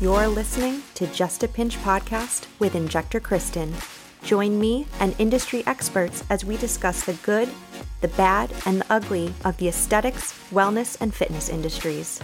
[0.00, 3.74] You're listening to Just a Pinch podcast with Injector Kristin.
[4.22, 7.48] Join me and industry experts as we discuss the good,
[8.00, 12.20] the bad, and the ugly of the aesthetics, wellness, and fitness industries.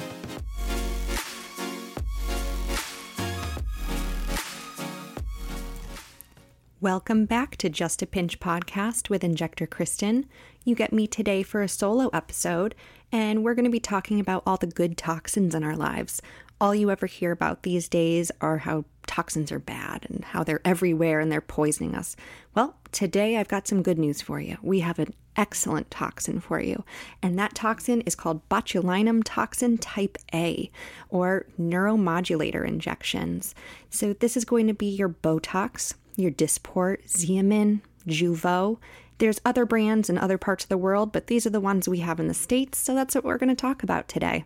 [6.81, 10.27] Welcome back to Just a Pinch podcast with Injector Kristin.
[10.65, 12.77] You get me today for a solo episode,
[13.11, 16.23] and we're going to be talking about all the good toxins in our lives.
[16.65, 20.63] All you ever hear about these days are how toxins are bad and how they're
[20.65, 22.17] everywhere and they're poisoning us.
[22.55, 24.57] Well, today I've got some good news for you.
[24.63, 26.83] We have an excellent toxin for you,
[27.23, 30.71] and that toxin is called botulinum toxin type A
[31.11, 33.55] or neuromodulator injections.
[33.91, 38.79] So, this is going to be your Botox your Dysport, Xeomin, Jeuveau.
[39.19, 41.99] There's other brands in other parts of the world, but these are the ones we
[41.99, 44.45] have in the States, so that's what we're going to talk about today.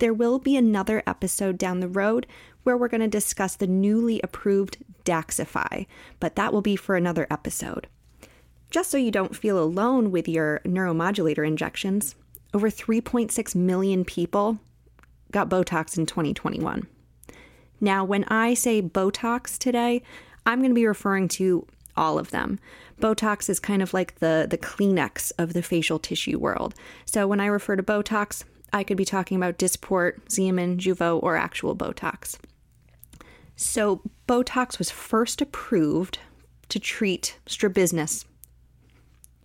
[0.00, 2.26] There will be another episode down the road
[2.62, 5.86] where we're going to discuss the newly approved Daxxify,
[6.18, 7.86] but that will be for another episode.
[8.70, 12.14] Just so you don't feel alone with your neuromodulator injections,
[12.54, 14.58] over 3.6 million people
[15.32, 16.86] got Botox in 2021.
[17.78, 20.02] Now, when I say Botox today,
[20.46, 22.58] I'm going to be referring to all of them.
[23.00, 26.74] Botox is kind of like the the Kleenex of the facial tissue world.
[27.04, 31.36] So when I refer to Botox, I could be talking about Dysport, Xeomin, Jeuveau, or
[31.36, 32.38] actual Botox.
[33.56, 36.18] So Botox was first approved
[36.68, 38.24] to treat strabismus.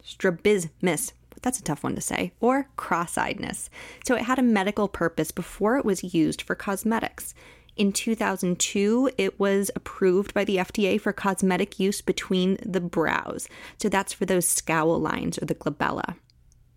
[0.03, 1.13] Strabismus.
[1.41, 2.31] That's a tough one to say.
[2.39, 3.69] Or cross-eyedness.
[4.05, 7.33] So it had a medical purpose before it was used for cosmetics.
[7.75, 13.49] In 2002, it was approved by the FDA for cosmetic use between the brows.
[13.81, 16.15] So that's for those scowl lines or the glabella.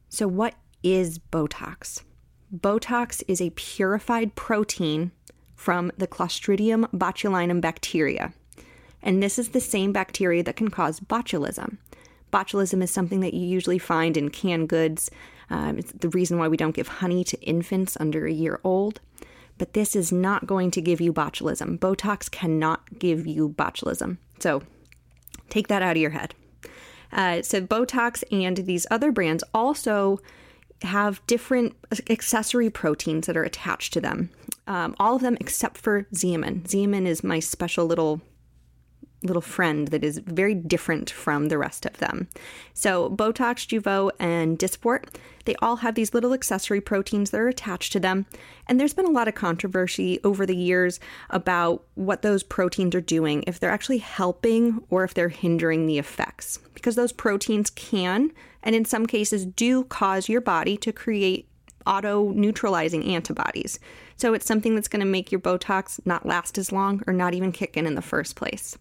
[0.09, 2.03] So, what is Botox?
[2.55, 5.13] Botox is a purified protein
[5.55, 8.33] from the Clostridium botulinum bacteria.
[9.03, 11.78] And this is the same bacteria that can cause botulism.
[12.33, 15.11] Botulism is something that you usually find in canned goods.
[15.50, 19.01] Um, it's the reason why we don't give honey to infants under a year old
[19.59, 21.78] but this is not going to give you botulism.
[21.78, 24.17] Botox cannot give you botulism.
[24.39, 24.62] So
[25.51, 26.34] take that out of your head.
[27.11, 30.21] Uh, so, Botox and these other brands also
[30.83, 31.75] have different
[32.09, 34.31] accessory proteins that are attached to them.
[34.66, 36.62] Um, all of them except for Xeomin.
[36.62, 38.21] Xeomin is my special little
[39.22, 42.28] little friend that is very different from the rest of them.
[42.72, 45.06] So, Botox, Jeuveau, and Dysport,
[45.44, 48.27] they all have these little accessory proteins that are attached to them.
[48.69, 51.00] And there's been a lot of controversy over the years
[51.31, 55.99] about what those proteins are doing, if they're actually helping or if they're hindering the
[55.99, 56.59] effects.
[56.75, 58.31] Because those proteins can,
[58.69, 61.49] and in some cases do, cause your body to create
[61.87, 63.81] auto neutralizing antibodies.
[64.17, 67.33] So, it's something that's going to make your Botox not last as long or not
[67.33, 68.77] even kick in in the first place.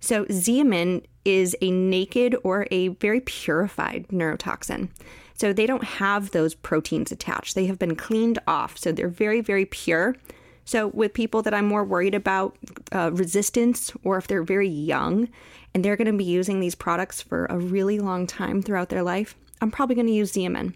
[0.00, 4.88] So, Xeomin is a naked or a very purified neurotoxin.
[5.34, 7.54] So, they don't have those proteins attached.
[7.54, 8.78] They have been cleaned off.
[8.78, 10.16] So, they're very, very pure.
[10.64, 12.56] So, with people that I'm more worried about
[12.90, 15.28] uh, resistance or if they're very young
[15.74, 19.02] and they're going to be using these products for a really long time throughout their
[19.02, 20.74] life, I'm probably going to use Xeomin.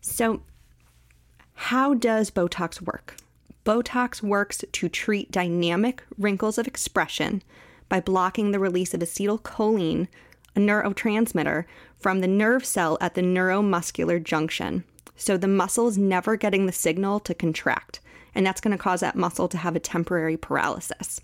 [0.00, 0.42] So,
[1.54, 3.16] how does Botox work?
[3.64, 7.42] Botox works to treat dynamic wrinkles of expression
[7.88, 10.06] by blocking the release of acetylcholine,
[10.54, 11.64] a neurotransmitter,
[11.98, 14.84] from the nerve cell at the neuromuscular junction.
[15.16, 18.00] So the muscle is never getting the signal to contract,
[18.34, 21.20] and that's going to cause that muscle to have a temporary paralysis.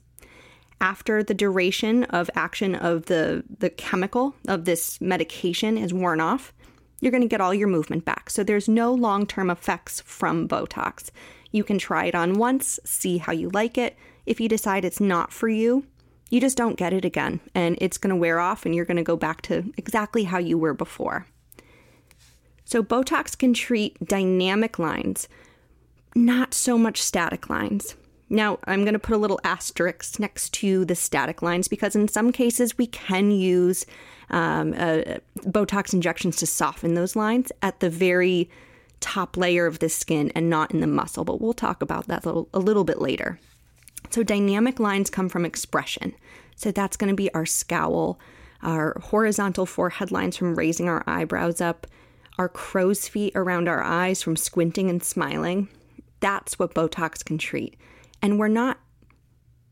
[0.82, 6.52] After the duration of action of the, the chemical of this medication is worn off,
[7.00, 8.28] you're going to get all your movement back.
[8.28, 11.10] So there's no long term effects from Botox.
[11.52, 13.96] You can try it on once, see how you like it.
[14.26, 15.86] If you decide it's not for you,
[16.30, 18.96] you just don't get it again and it's going to wear off and you're going
[18.96, 21.26] to go back to exactly how you were before.
[22.64, 25.28] So, Botox can treat dynamic lines,
[26.16, 27.94] not so much static lines.
[28.32, 32.08] Now, I'm going to put a little asterisk next to the static lines because in
[32.08, 33.84] some cases we can use
[34.30, 38.48] um, uh, Botox injections to soften those lines at the very
[39.00, 42.24] top layer of the skin and not in the muscle, but we'll talk about that
[42.24, 43.38] a little, a little bit later.
[44.08, 46.14] So, dynamic lines come from expression.
[46.56, 48.18] So, that's going to be our scowl,
[48.62, 51.86] our horizontal forehead lines from raising our eyebrows up,
[52.38, 55.68] our crow's feet around our eyes from squinting and smiling.
[56.20, 57.76] That's what Botox can treat.
[58.22, 58.78] And we're not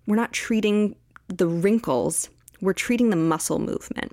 [0.06, 0.96] we're not treating
[1.28, 2.28] the wrinkles,
[2.60, 4.12] we're treating the muscle movement.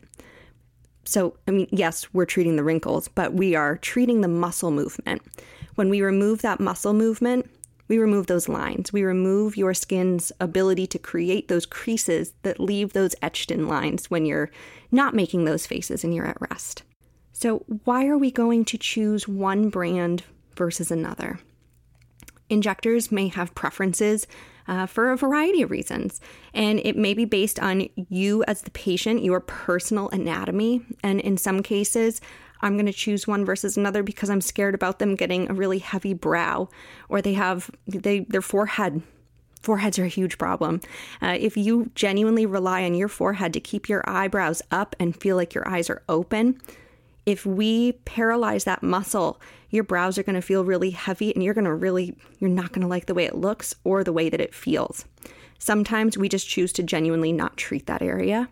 [1.05, 5.21] So, I mean, yes, we're treating the wrinkles, but we are treating the muscle movement.
[5.75, 7.49] When we remove that muscle movement,
[7.87, 8.91] we remove those lines.
[8.91, 14.11] We remove your skin's ability to create those creases that leave those etched in lines
[14.11, 14.51] when you're
[14.91, 16.83] not making those faces and you're at rest.
[17.31, 20.23] So, why are we going to choose one brand
[20.55, 21.39] versus another?
[22.49, 24.27] Injectors may have preferences
[24.67, 26.19] uh, for a variety of reasons,
[26.53, 31.37] and it may be based on you as the patient, your personal anatomy, and in
[31.37, 32.21] some cases,
[32.61, 35.79] I'm going to choose one versus another because I'm scared about them getting a really
[35.79, 36.69] heavy brow
[37.09, 39.03] or they have they their forehead
[39.61, 40.79] foreheads are a huge problem.
[41.21, 45.35] Uh, if you genuinely rely on your forehead to keep your eyebrows up and feel
[45.35, 46.59] like your eyes are open,
[47.27, 51.53] if we paralyze that muscle, your brows are going to feel really heavy and you're
[51.53, 54.29] going to really, you're not going to like the way it looks or the way
[54.29, 55.03] that it feels.
[55.59, 58.47] Sometimes we just choose to genuinely not treat that area.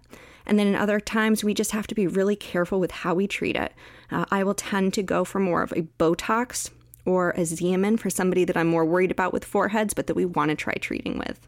[0.45, 3.27] And then in other times, we just have to be really careful with how we
[3.27, 3.71] treat it.
[4.11, 6.69] Uh, I will tend to go for more of a Botox
[7.05, 10.25] or a Xeomin for somebody that I'm more worried about with foreheads, but that we
[10.25, 11.39] want to try treating with.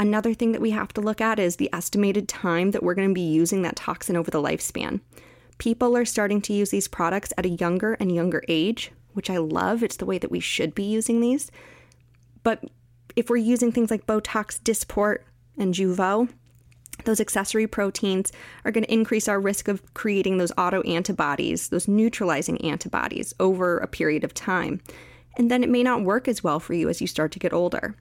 [0.00, 3.08] Another thing that we have to look at is the estimated time that we're going
[3.10, 5.00] to be using that toxin over the lifespan.
[5.58, 9.38] People are starting to use these products at a younger and younger age, which I
[9.38, 9.82] love.
[9.82, 11.50] It's the way that we should be using these.
[12.42, 12.64] But
[13.16, 15.18] if we're using things like Botox, Dysport,
[15.56, 16.28] and Jeuveau,
[17.04, 18.32] those accessory proteins
[18.64, 23.78] are going to increase our risk of creating those auto antibodies, those neutralizing antibodies over
[23.78, 24.80] a period of time.
[25.36, 27.52] And then it may not work as well for you as you start to get
[27.52, 27.96] older.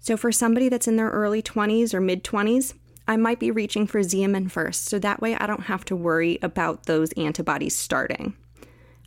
[0.00, 2.72] So, for somebody that's in their early 20s or mid 20s,
[3.10, 6.38] I might be reaching for Xeomin first, so that way I don't have to worry
[6.42, 8.36] about those antibodies starting.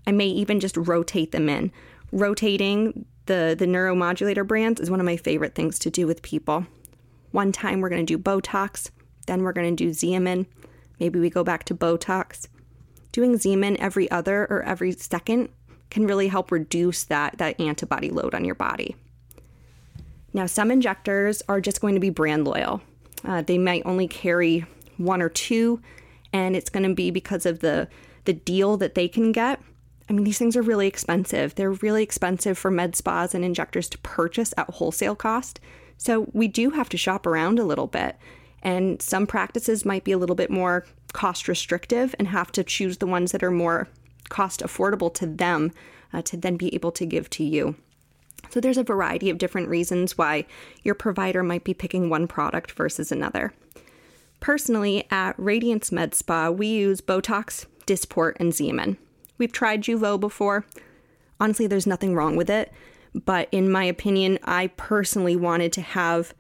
[0.05, 1.71] I may even just rotate them in.
[2.11, 6.65] Rotating the, the neuromodulator brands is one of my favorite things to do with people.
[7.31, 8.91] One time we're going to do Botox,
[9.25, 10.47] then we're going to do Xeomin.
[10.99, 12.49] Maybe we go back to Botox.
[13.13, 15.47] Doing Xeomin every other or every second
[15.89, 18.97] can really help reduce that, that antibody load on your body.
[20.33, 22.81] Now, some injectors are just going to be brand loyal.
[23.23, 24.65] Uh, they might only carry
[24.97, 25.81] one or two,
[26.31, 27.87] and it's going to be because of the,
[28.25, 29.61] the deal that they can get.
[30.09, 31.55] I mean, these things are really expensive.
[31.55, 35.59] They're really expensive for med spas and injectors to purchase at wholesale cost.
[35.97, 38.17] So we do have to shop around a little bit.
[38.61, 42.97] And some practices might be a little bit more cost restrictive and have to choose
[42.97, 43.87] the ones that are more
[44.29, 45.71] cost affordable to them
[46.11, 47.75] uh, to then be able to give to you.
[48.49, 50.45] So there's a variety of different reasons why
[50.83, 53.53] your provider might be picking one product versus another.
[54.39, 58.97] Personally, at Radiance Med Spa, we use Botox, Dysport, and Xeomin.
[59.37, 60.65] We've tried Jeuveau before.
[61.39, 62.71] Honestly, there's nothing wrong with it.
[63.13, 66.33] But in my opinion, I personally wanted to have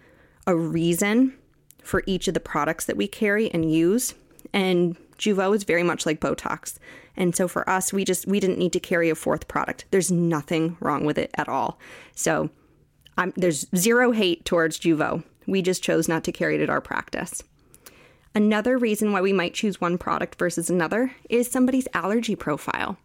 [0.45, 1.37] a reason
[1.81, 4.15] for each of the products that we carry and use.
[4.51, 6.77] And Jeuveau is very much like Botox.
[7.15, 9.85] And so for us, we just we didn't need to carry a fourth product.
[9.91, 11.79] There's nothing wrong with it at all.
[12.15, 12.49] So
[13.17, 15.23] I'm, there's zero hate towards Jeuveau.
[15.47, 17.43] We just chose not to carry it at our practice.
[18.35, 22.97] Another reason why we might choose one product versus another is somebody's allergy profile.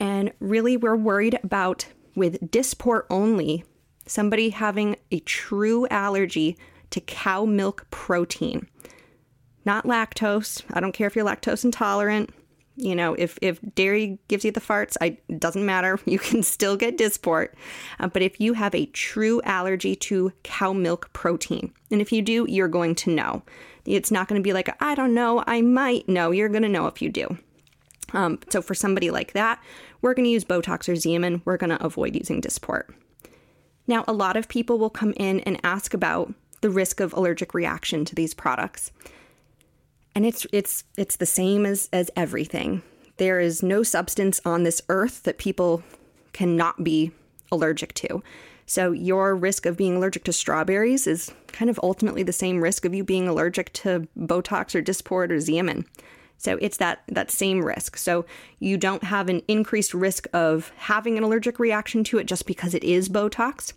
[0.00, 1.86] And really, we're worried about
[2.16, 3.64] with Dysport only,
[4.06, 6.56] somebody having a true allergy
[6.90, 8.66] to cow milk protein,
[9.66, 10.62] not lactose.
[10.72, 12.30] I don't care if you're lactose intolerant.
[12.78, 15.98] You know, if, if dairy gives you the farts, it doesn't matter.
[16.06, 17.48] You can still get Dysport.
[17.98, 22.22] Uh, but if you have a true allergy to cow milk protein, and if you
[22.22, 23.42] do, you're going to know.
[23.86, 26.08] It's not going to be like, I don't know, I might.
[26.08, 26.30] know.
[26.30, 27.38] you're going to know if you do.
[28.12, 29.60] Um, so for somebody like that,
[30.02, 31.42] we're going to use Botox or Xeomin.
[31.44, 32.92] We're going to avoid using Dysport.
[33.86, 37.54] Now, a lot of people will come in and ask about the risk of allergic
[37.54, 38.90] reaction to these products.
[40.16, 42.80] And it's it's it's the same as as everything.
[43.18, 45.82] There is no substance on this earth that people
[46.32, 47.12] cannot be
[47.52, 48.22] allergic to.
[48.64, 52.86] So your risk of being allergic to strawberries is kind of ultimately the same risk
[52.86, 55.84] of you being allergic to Botox or Dysport or Xeomin.
[56.38, 57.98] So it's that that same risk.
[57.98, 58.24] So
[58.58, 62.72] you don't have an increased risk of having an allergic reaction to it just because
[62.72, 63.74] it is Botox.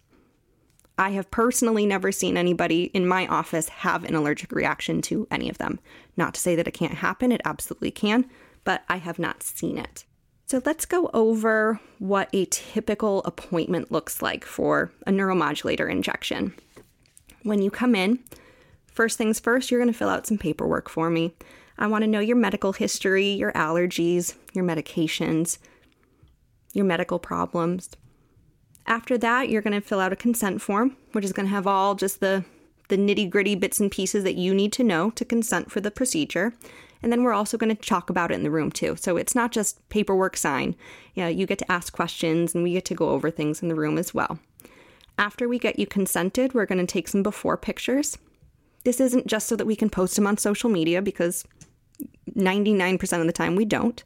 [1.00, 5.50] I have personally never seen anybody in my office have an allergic reaction to any
[5.50, 5.80] of them.
[6.18, 8.30] Not to say that it can't happen, it absolutely can,
[8.66, 10.04] but I have not seen it.
[10.46, 16.54] So let's go over what a typical appointment looks like for a neuromodulator injection.
[17.44, 18.20] When you come in,
[18.88, 21.34] first things first, you're going to fill out some paperwork for me.
[21.78, 25.60] I want to know your medical history, your allergies, your medications,
[26.74, 27.90] your medical problems.
[28.90, 31.68] After that, you're going to fill out a consent form, which is going to have
[31.68, 32.44] all just the,
[32.88, 35.92] the nitty gritty bits and pieces that you need to know to consent for the
[35.92, 36.54] procedure.
[37.04, 38.96] And then we're also going to talk about it in the room too.
[38.96, 40.76] So it's not just paperwork sign.
[41.14, 43.76] Yeah, you get to ask questions and we get to go over things in the
[43.76, 44.40] room as well.
[45.20, 48.18] After we get you consented, we're going to take some before pictures.
[48.86, 51.46] This isn't just so that we can post them on social media because
[52.36, 54.04] 99% of the time we don't.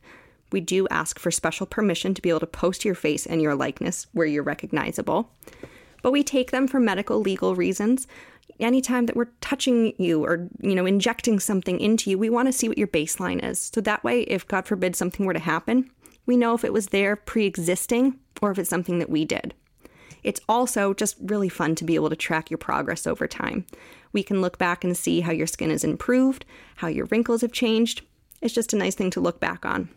[0.54, 3.56] We do ask for special permission to be able to post your face and your
[3.56, 5.32] likeness where you're recognizable.
[6.04, 8.08] But we take them for medical legal reasons.
[8.60, 12.54] Anytime that we're touching you or, you know, injecting something into you, we want to
[12.54, 13.72] see what your baseline is.
[13.74, 15.90] So that way, if God forbid something were to happen,
[16.28, 19.56] we know if it was there pre existing or if it's something that we did.
[20.22, 23.66] It's also just really fun to be able to track your progress over time.
[24.12, 26.46] We can look back and see how your skin has improved,
[26.76, 28.04] how your wrinkles have changed.
[28.40, 29.90] It's just a nice thing to look back on.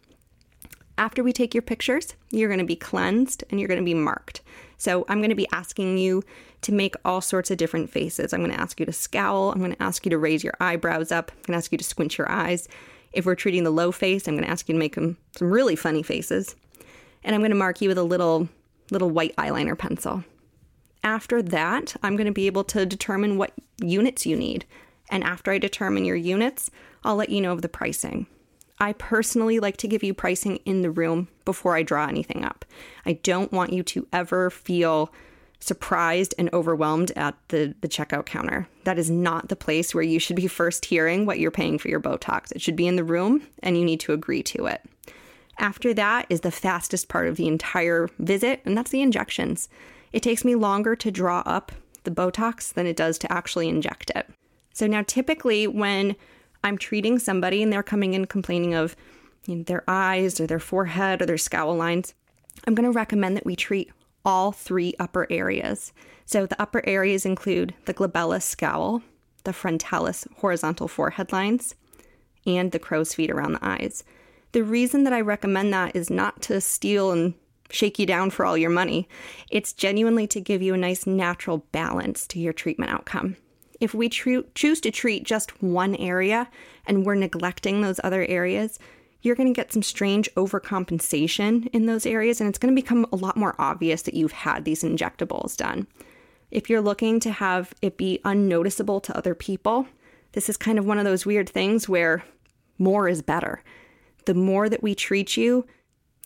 [0.99, 3.95] After we take your pictures, you're going to be cleansed and you're going to be
[3.95, 4.41] marked.
[4.79, 6.23] So, I'm going to be asking you
[6.63, 8.33] to make all sorts of different faces.
[8.33, 9.53] I'm going to ask you to scowl.
[9.53, 11.31] I'm going to ask you to raise your eyebrows up.
[11.31, 12.69] I'm going to ask you to squint your eyes.
[13.13, 15.51] If we're treating the low face, I'm going to ask you to make them some
[15.51, 16.55] really funny faces.
[17.25, 18.49] And I'm going to mark you with a little
[18.91, 20.25] little white eyeliner pencil.
[21.03, 24.65] After that, I'm going to be able to determine what units you need.
[25.11, 26.71] And after I determine your units,
[27.05, 28.27] I'll let you know of the pricing.
[28.79, 32.65] I personally like to give you pricing in the room before I draw anything up.
[33.05, 35.13] I don't want you to ever feel
[35.61, 38.69] surprised and overwhelmed at the, the checkout counter.
[38.85, 41.89] That is not the place where you should be first hearing what you're paying for
[41.89, 42.53] your Botox.
[42.53, 44.83] It should be in the room and you need to agree to it.
[45.59, 49.71] After that is the fastest part of the entire visit, and that's the injections.
[50.13, 51.73] It takes me longer to draw up
[52.05, 54.29] the Botox than it does to actually inject it.
[54.75, 56.15] So now, typically, when
[56.67, 58.97] I'm treating somebody and they're coming in complaining of
[59.47, 62.13] you know, their eyes or their forehead or their scowl lines,
[62.67, 63.93] I'm going to recommend that we treat
[64.25, 65.93] all three upper areas.
[66.25, 69.03] So the upper areas include the glabella scowl,
[69.45, 71.77] the frontalis horizontal forehead lines,
[72.45, 74.03] and the crow's feet around the eyes.
[74.51, 77.35] The reason that I recommend that is not to steal and
[77.71, 79.09] shake you down for all your money.
[79.53, 83.37] It's genuinely to give you a nice natural balance to your treatment outcome.
[83.81, 86.49] If we tr- choose to treat just one area
[86.87, 88.79] and we're neglecting those other areas,
[89.23, 93.07] you're going to get some strange overcompensation in those areas, and it's going to become
[93.13, 95.87] a lot more obvious that you've had these injectables done.
[96.51, 99.87] If you're looking to have it be unnoticeable to other people,
[100.33, 102.25] this is kind of one of those weird things where
[102.79, 103.63] more is better
[104.27, 105.67] the more that we treat you,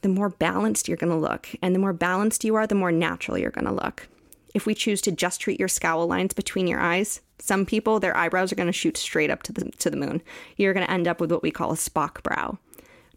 [0.03, 1.49] the more balanced you're going to look.
[1.63, 4.09] And the more balanced you are, the more natural you're going to look.
[4.55, 8.17] If we choose to just treat your scowl lines between your eyes, some people, their
[8.17, 10.23] eyebrows are going to shoot straight up to the, to the moon.
[10.57, 12.59] You're going to end up with what we call a Spock brow.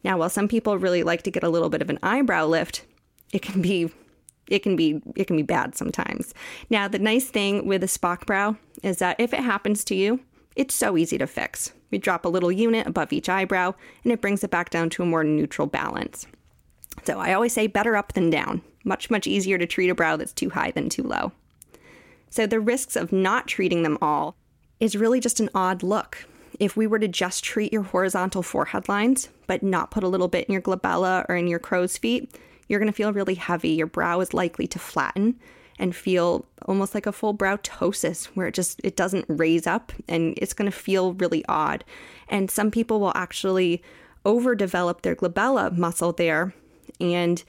[0.03, 2.86] Now, while some people really like to get a little bit of an eyebrow lift,
[3.32, 3.92] it can be
[4.48, 6.34] it can be it can be bad sometimes.
[6.70, 10.20] Now, the nice thing with a Spock brow is that if it happens to you,
[10.56, 11.74] it's so easy to fix.
[11.89, 15.03] We drop a little unit above each eyebrow and it brings it back down to
[15.03, 16.27] a more neutral balance.
[17.06, 18.62] So I always say better up than down.
[18.84, 21.32] Much, much easier to treat a brow that's too high than too low.
[22.33, 24.35] So the risks of not treating them all
[24.79, 26.25] is really just an odd look.
[26.59, 30.27] If we were to just treat your horizontal forehead lines, but not put a little
[30.27, 32.35] bit in your glabella or in your crow's feet,
[32.67, 33.69] you're going to feel really heavy.
[33.69, 35.39] Your brow is likely to flatten
[35.77, 39.93] and feel almost like a full brow ptosis where it just it doesn't raise up
[40.07, 41.85] and it's going to feel really odd.
[42.29, 43.83] And some people will actually
[44.25, 46.55] overdevelop their glabella muscle there
[46.99, 47.43] and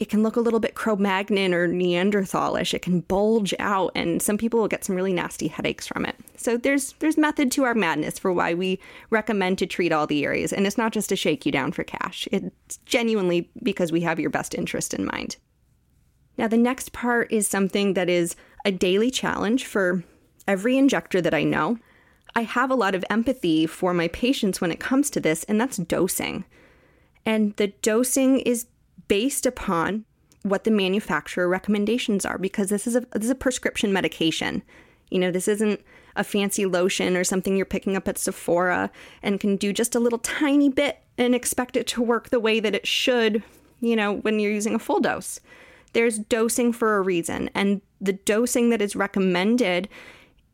[0.00, 2.72] it can look a little bit Cro-Magnon or Neanderthalish.
[2.72, 6.16] It can bulge out, and some people will get some really nasty headaches from it.
[6.36, 8.80] So there's there's method to our madness for why we
[9.10, 11.84] recommend to treat all the areas, and it's not just to shake you down for
[11.84, 12.26] cash.
[12.32, 15.36] It's genuinely because we have your best interest in mind.
[16.38, 20.02] Now, the next part is something that is a daily challenge for
[20.48, 21.78] every injector that I know.
[22.34, 25.60] I have a lot of empathy for my patients when it comes to this, and
[25.60, 26.46] that's dosing.
[27.26, 28.64] And the dosing is
[29.10, 30.04] based upon
[30.42, 34.62] what the manufacturer recommendations are because this is a this is a prescription medication.
[35.10, 35.80] You know, this isn't
[36.14, 38.88] a fancy lotion or something you're picking up at Sephora
[39.20, 42.60] and can do just a little tiny bit and expect it to work the way
[42.60, 43.42] that it should,
[43.80, 45.40] you know, when you're using a full dose.
[45.92, 49.88] There's dosing for a reason, and the dosing that is recommended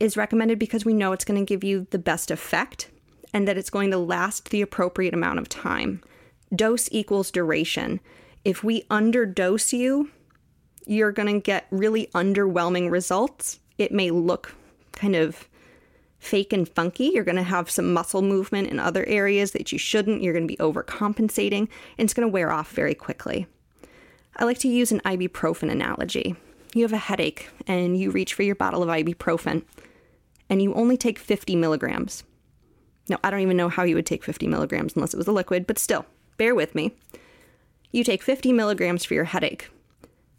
[0.01, 2.89] is recommended because we know it's going to give you the best effect
[3.35, 6.03] and that it's going to last the appropriate amount of time.
[6.55, 8.01] Dose equals duration.
[8.47, 10.09] If we underdose you,
[10.87, 13.59] you're going to get really underwhelming results.
[13.77, 14.55] It may look
[14.93, 15.49] kind of
[16.21, 17.07] fake and funky.
[17.07, 20.23] You're going to have some muscle movement in other areas that you shouldn't.
[20.23, 23.49] You're going to be overcompensating, and it's going to wear off very quickly.
[24.37, 26.37] I like to use an ibuprofen analogy.
[26.73, 29.65] You have a headache and you reach for your bottle of ibuprofen
[30.49, 32.23] and you only take 50 milligrams.
[33.09, 35.33] Now, I don't even know how you would take 50 milligrams unless it was a
[35.33, 36.95] liquid, but still, bear with me.
[37.97, 39.71] You take 50 milligrams for your headache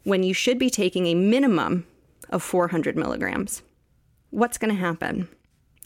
[0.04, 1.88] when you should be taking a minimum
[2.30, 3.62] of 400 milligrams.
[4.30, 5.28] What's going to happen?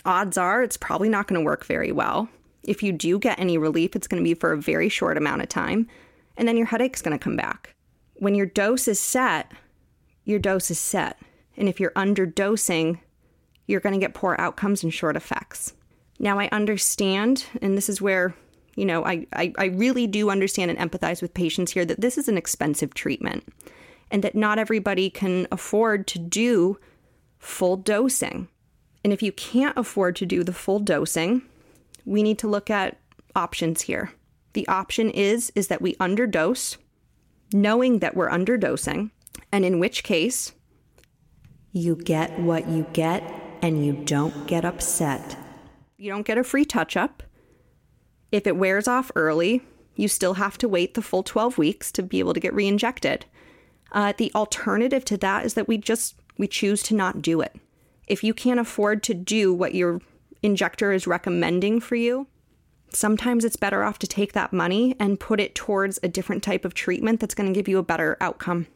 [0.05, 2.29] Odds are it's probably not going to work very well.
[2.63, 5.41] If you do get any relief, it's going to be for a very short amount
[5.41, 5.89] of time,
[6.37, 7.75] and then your headache's going to come back.
[8.17, 9.51] When your dose is set,
[10.27, 11.23] your dose is set.
[11.57, 13.01] And if you're underdosing,
[13.67, 15.73] you're going to get poor outcomes and short effects.
[16.19, 18.35] Now, I understand, and this is where,
[18.75, 22.17] you know, I, I, I really do understand and empathize with patients here that this
[22.17, 23.47] is an expensive treatment
[24.11, 26.79] and that not everybody can afford to do
[27.39, 28.49] full dosing.
[29.05, 31.43] And if you can't afford to do the full dosing,
[32.05, 32.99] we need to look at
[33.35, 34.13] options here.
[34.53, 36.77] The option is is that we underdose,
[37.53, 39.11] knowing that we're underdosing,
[39.51, 40.53] and in which case
[41.73, 43.23] you get what you get
[43.63, 45.37] and you don't get upset.
[45.97, 47.23] You don't get a free touch up.
[48.33, 49.63] If it wears off early,
[49.95, 53.27] you still have to wait the full 12 weeks to be able to get re-injected.
[53.93, 57.55] Uh, the alternative to that is that we just we choose to not do it.
[58.07, 60.01] If you can't afford to do what your
[60.43, 62.27] injector is recommending for you,
[62.89, 66.65] sometimes it's better off to take that money and put it towards a different type
[66.65, 68.67] of treatment that's going to give you a better outcome.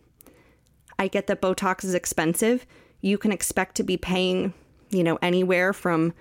[0.98, 2.66] I get that Botox is expensive.
[3.00, 4.52] You can expect to be paying,
[4.90, 6.12] you know, anywhere from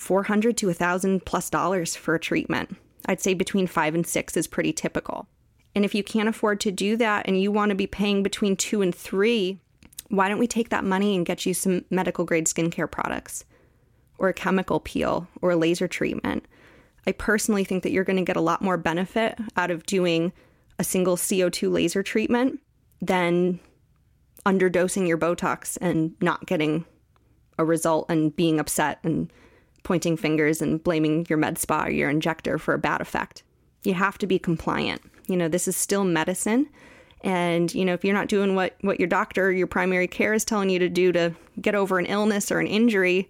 [0.00, 2.74] 400 to a 1000 plus dollars for a treatment.
[3.06, 5.28] I'd say between 5 and 6 is pretty typical.
[5.74, 8.56] And if you can't afford to do that and you want to be paying between
[8.56, 9.60] 2 and 3,
[10.08, 13.44] why don't we take that money and get you some medical grade skincare products
[14.18, 16.46] or a chemical peel or a laser treatment?
[17.06, 20.32] I personally think that you're going to get a lot more benefit out of doing
[20.78, 22.58] a single CO2 laser treatment
[23.02, 23.60] than
[24.46, 26.86] underdosing your Botox and not getting
[27.58, 29.30] a result and being upset and
[29.82, 33.42] pointing fingers and blaming your med spa or your injector for a bad effect.
[33.82, 35.02] You have to be compliant.
[35.26, 36.68] You know, this is still medicine
[37.22, 40.44] and, you know, if you're not doing what, what your doctor, your primary care is
[40.44, 43.28] telling you to do to get over an illness or an injury,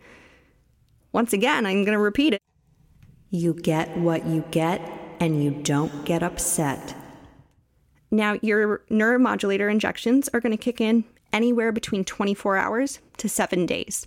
[1.13, 2.43] once again, I'm going to repeat it.
[3.31, 4.81] You get what you get
[5.19, 6.95] and you don't get upset.
[8.13, 13.67] Now, your neuromodulator injections are going to kick in anywhere between 24 hours to seven
[13.67, 14.07] days.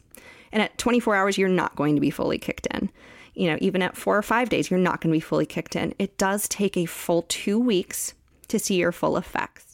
[0.54, 2.90] And at 24 hours, you're not going to be fully kicked in.
[3.34, 5.76] You know, even at four or five days, you're not going to be fully kicked
[5.76, 5.94] in.
[6.00, 8.14] It does take a full two weeks
[8.48, 9.74] to see your full effects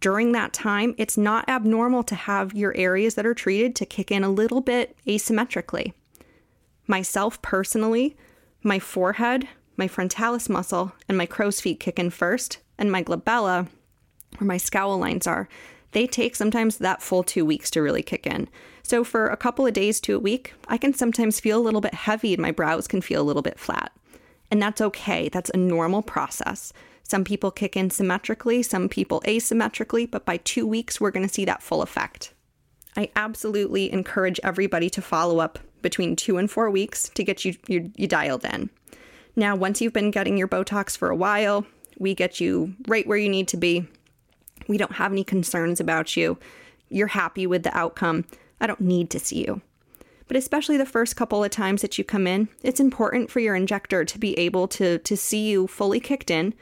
[0.00, 4.10] during that time, it's not abnormal to have your areas that are treated to kick
[4.10, 5.92] in a little bit asymmetrically.
[6.86, 8.16] Myself personally,
[8.62, 13.68] my forehead, my frontalis muscle, and my crow's feet kick in first, and my glabella,
[14.38, 15.48] where my scowl lines are,
[15.92, 18.48] they take sometimes that full two weeks to really kick in.
[18.90, 21.80] So, for a couple of days to a week, I can sometimes feel a little
[21.80, 23.92] bit heavy and my brows can feel a little bit flat.
[24.50, 26.72] And that's okay, that's a normal process.
[27.04, 31.32] Some people kick in symmetrically, some people asymmetrically, but by two weeks, we're going to
[31.32, 32.34] see that full effect.
[32.96, 37.54] I absolutely encourage everybody to follow up between two and four weeks to get you,
[37.68, 38.70] you, you dialed in.
[39.36, 41.64] Now, once you've been getting your Botox for a while,
[42.00, 43.86] we get you right where you need to be.
[44.66, 46.38] We don't have any concerns about you.
[46.88, 48.24] You're happy with the outcome.
[48.60, 49.62] I don't need to see you.
[50.28, 53.56] But especially the first couple of times that you come in, it's important for your
[53.56, 56.54] injector to be able to, to see you fully kicked in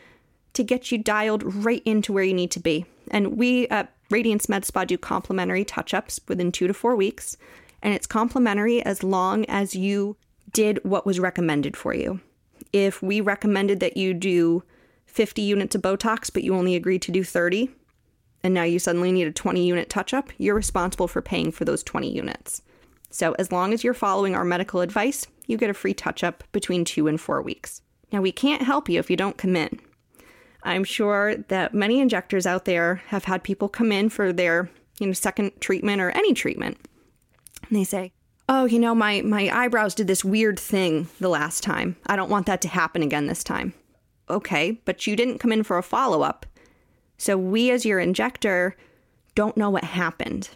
[0.54, 2.86] to get you dialed right into where you need to be.
[3.10, 7.36] And we at Radiance Med Spa do complimentary touch ups within two to four weeks.
[7.82, 10.16] And it's complimentary as long as you
[10.52, 12.20] did what was recommended for you.
[12.72, 14.62] If we recommended that you do
[15.06, 17.70] 50 units of Botox, but you only agreed to do 30,
[18.42, 21.64] and now you suddenly need a 20 unit touch up, you're responsible for paying for
[21.64, 22.62] those 20 units.
[23.10, 26.44] So, as long as you're following our medical advice, you get a free touch up
[26.52, 27.80] between two and four weeks.
[28.12, 29.80] Now, we can't help you if you don't come in.
[30.62, 35.06] I'm sure that many injectors out there have had people come in for their, you
[35.06, 36.78] know, second treatment or any treatment.
[37.68, 38.12] And they say,
[38.48, 41.96] "Oh, you know, my my eyebrows did this weird thing the last time.
[42.06, 43.72] I don't want that to happen again this time."
[44.30, 46.44] Okay, but you didn't come in for a follow-up.
[47.18, 48.76] So we as your injector
[49.34, 50.50] don't know what happened.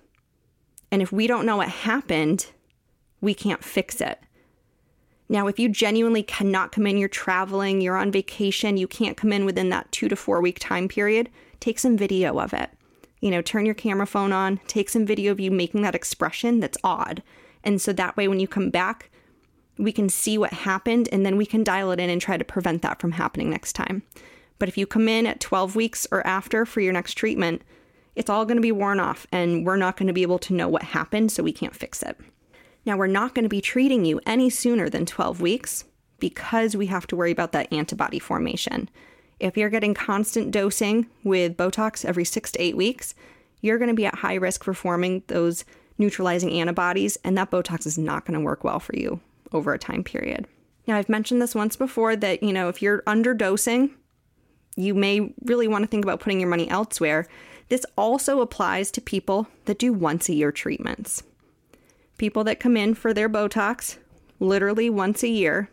[0.90, 2.46] And if we don't know what happened,
[3.20, 4.20] we can't fix it.
[5.28, 9.32] Now, if you genuinely cannot come in, you're traveling, you're on vacation, you can't come
[9.32, 12.70] in within that two to four week time period, take some video of it.
[13.20, 16.60] You know, turn your camera phone on, take some video of you making that expression
[16.60, 17.22] that's odd.
[17.64, 19.10] And so that way, when you come back,
[19.78, 22.44] we can see what happened and then we can dial it in and try to
[22.44, 24.02] prevent that from happening next time.
[24.62, 27.62] But if you come in at 12 weeks or after for your next treatment,
[28.14, 30.54] it's all going to be worn off and we're not going to be able to
[30.54, 32.16] know what happened, so we can't fix it.
[32.86, 35.82] Now, we're not going to be treating you any sooner than 12 weeks
[36.20, 38.88] because we have to worry about that antibody formation.
[39.40, 43.16] If you're getting constant dosing with Botox every six to eight weeks,
[43.62, 45.64] you're going to be at high risk for forming those
[45.98, 49.18] neutralizing antibodies, and that Botox is not going to work well for you
[49.50, 50.46] over a time period.
[50.86, 53.90] Now, I've mentioned this once before that, you know, if you're underdosing,
[54.76, 57.26] you may really want to think about putting your money elsewhere.
[57.68, 61.22] This also applies to people that do once a year treatments.
[62.18, 63.98] People that come in for their Botox
[64.40, 65.70] literally once a year,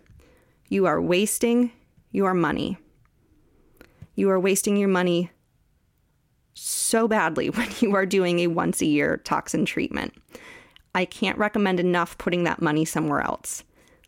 [0.68, 1.72] you are wasting
[2.12, 2.78] your money.
[4.16, 5.32] You are wasting your money
[6.54, 10.14] so badly when you are doing a once a year toxin treatment.
[10.94, 13.64] I can't recommend enough putting that money somewhere else.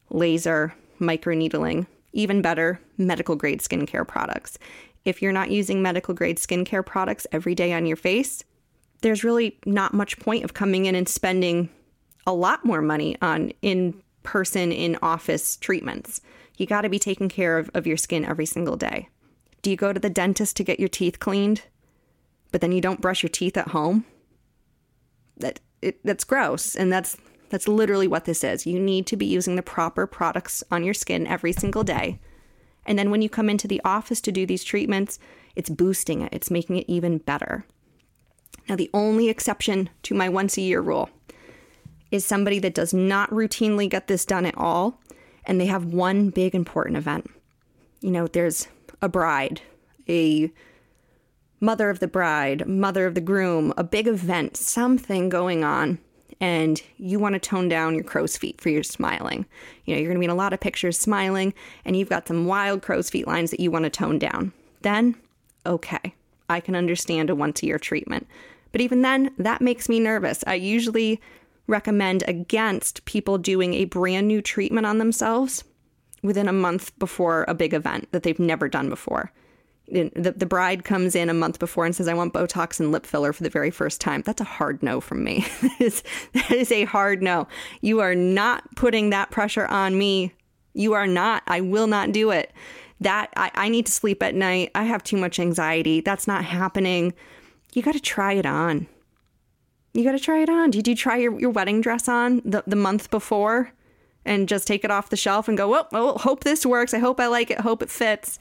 [0.09, 4.57] Laser, microneedling, even better, medical grade skincare products.
[5.05, 8.43] If you're not using medical grade skincare products every day on your face,
[9.01, 11.69] there's really not much point of coming in and spending
[12.27, 16.21] a lot more money on in person, in office treatments.
[16.57, 19.09] You got to be taking care of, of your skin every single day.
[19.61, 21.63] Do you go to the dentist to get your teeth cleaned,
[22.51, 24.05] but then you don't brush your teeth at home?
[25.37, 27.17] That it, that's gross, and that's
[27.51, 28.65] that's literally what this is.
[28.65, 32.17] You need to be using the proper products on your skin every single day.
[32.85, 35.19] And then when you come into the office to do these treatments,
[35.55, 37.65] it's boosting it, it's making it even better.
[38.69, 41.09] Now, the only exception to my once a year rule
[42.09, 45.01] is somebody that does not routinely get this done at all,
[45.45, 47.29] and they have one big important event.
[47.99, 48.69] You know, there's
[49.01, 49.61] a bride,
[50.07, 50.51] a
[51.59, 55.99] mother of the bride, mother of the groom, a big event, something going on
[56.41, 59.45] and you want to tone down your crow's feet for your smiling.
[59.85, 61.53] You know, you're going to be in a lot of pictures smiling,
[61.85, 64.51] and you've got some wild crow's feet lines that you want to tone down.
[64.81, 65.15] Then,
[65.67, 66.15] okay,
[66.49, 68.27] I can understand a once a year treatment.
[68.71, 70.43] But even then, that makes me nervous.
[70.47, 71.21] I usually
[71.67, 75.63] recommend against people doing a brand new treatment on themselves
[76.23, 79.31] within a month before a big event that they've never done before
[79.91, 83.05] the, the bride comes in a month before and says, I want Botox and lip
[83.05, 84.21] filler for the very first time.
[84.25, 85.45] That's a hard no from me.
[85.61, 87.47] that, is, that is a hard no.
[87.81, 90.33] You are not putting that pressure on me.
[90.73, 91.43] You are not.
[91.47, 92.53] I will not do it.
[93.01, 94.71] That I, I need to sleep at night.
[94.75, 96.01] I have too much anxiety.
[96.01, 97.13] That's not happening.
[97.73, 98.87] You got to try it on.
[99.93, 100.71] You got to try it on.
[100.71, 103.73] Did you try your, your wedding dress on the, the month before
[104.23, 106.93] and just take it off the shelf and go, oh, oh, hope this works.
[106.93, 107.59] I hope I like it.
[107.61, 108.39] Hope it fits.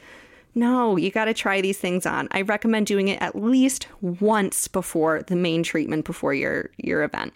[0.55, 2.29] No, you got to try these things on.
[2.33, 7.33] I recommend doing it at least once before the main treatment before your your event.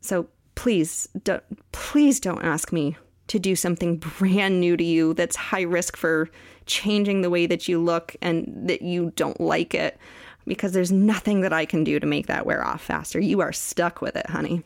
[0.00, 2.96] So please don't please don't ask me
[3.28, 6.28] to do something brand new to you that's high risk for
[6.66, 9.98] changing the way that you look and that you don't like it
[10.46, 13.20] because there's nothing that I can do to make that wear off faster.
[13.20, 14.62] You are stuck with it, honey.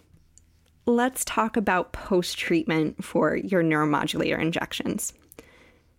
[0.86, 5.12] Let's talk about post treatment for your neuromodulator injections.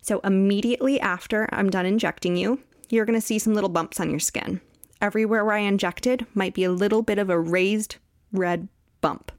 [0.02, 2.60] So, immediately after I'm done injecting you,
[2.90, 4.62] you're going to see some little bumps on your skin.
[5.00, 7.96] Everywhere where I injected might be a little bit of a raised
[8.32, 8.68] red
[9.00, 9.32] bump.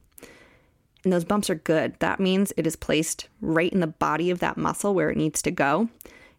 [1.05, 1.95] And those bumps are good.
[1.99, 5.43] That means it is placed right in the body of that muscle where it needs
[5.43, 5.89] to go.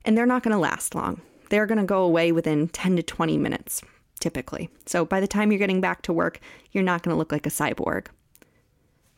[0.05, 1.21] And they're not going to last long.
[1.49, 3.81] They're going to go away within 10 to 20 minutes,
[4.19, 4.69] typically.
[4.85, 6.39] So by the time you're getting back to work,
[6.71, 8.07] you're not going to look like a cyborg.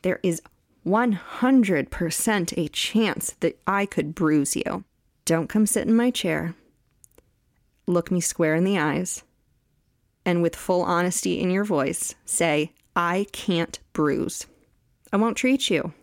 [0.01, 0.41] There is
[0.85, 4.83] 100% a chance that I could bruise you.
[5.25, 6.53] Don't come sit in my chair.
[7.87, 9.23] Look me square in the eyes.
[10.23, 14.45] And with full honesty in your voice, say, I can't bruise.
[15.11, 15.93] I won't treat you.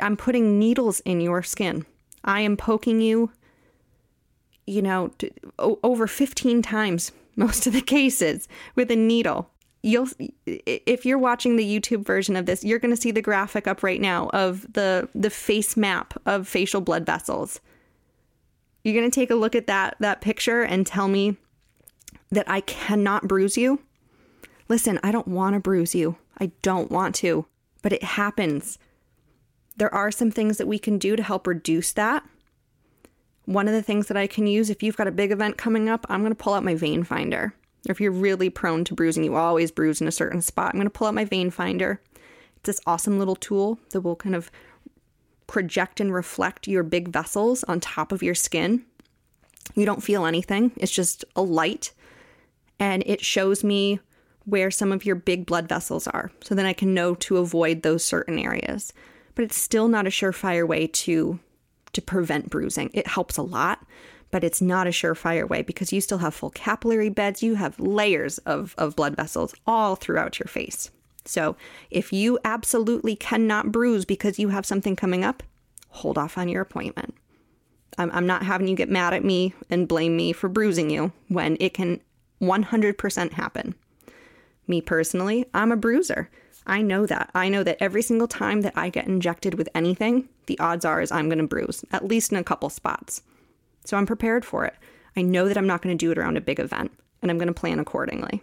[0.00, 1.86] I'm putting needles in your skin.
[2.24, 3.32] I am poking you,
[4.66, 5.10] you know,
[5.58, 9.50] over 15 times, most of the cases, with a needle
[9.82, 10.08] you'll
[10.46, 13.82] if you're watching the YouTube version of this, you're going to see the graphic up
[13.82, 17.60] right now of the the face map of facial blood vessels.
[18.84, 21.36] You're going to take a look at that that picture and tell me
[22.30, 23.80] that I cannot bruise you.
[24.68, 26.16] Listen, I don't want to bruise you.
[26.38, 27.46] I don't want to,
[27.82, 28.78] but it happens.
[29.76, 32.24] There are some things that we can do to help reduce that.
[33.44, 35.88] One of the things that I can use if you've got a big event coming
[35.88, 37.54] up, I'm going to pull out my vein finder
[37.88, 40.78] or if you're really prone to bruising, you always bruise in a certain spot, I'm
[40.78, 42.00] going to pull out my vein finder.
[42.56, 44.50] It's this awesome little tool that will kind of
[45.46, 48.84] project and reflect your big vessels on top of your skin.
[49.74, 51.92] You don't feel anything, it's just a light,
[52.78, 54.00] and it shows me
[54.44, 56.32] where some of your big blood vessels are.
[56.42, 58.92] So then I can know to avoid those certain areas.
[59.34, 61.38] But it's still not a surefire way to
[61.92, 62.90] to prevent bruising.
[62.94, 63.86] It helps a lot,
[64.32, 67.42] but it's not a surefire way because you still have full capillary beds.
[67.42, 70.90] You have layers of, of blood vessels all throughout your face.
[71.24, 71.54] So
[71.90, 75.44] if you absolutely cannot bruise because you have something coming up,
[75.90, 77.14] hold off on your appointment.
[77.98, 81.12] I'm, I'm not having you get mad at me and blame me for bruising you
[81.28, 82.00] when it can
[82.40, 83.74] 100% happen.
[84.66, 86.30] Me personally, I'm a bruiser.
[86.66, 87.30] I know that.
[87.34, 91.02] I know that every single time that I get injected with anything, the odds are
[91.02, 93.22] is I'm going to bruise, at least in a couple spots.
[93.84, 94.74] So I'm prepared for it.
[95.16, 97.38] I know that I'm not going to do it around a big event, and I'm
[97.38, 98.42] going to plan accordingly.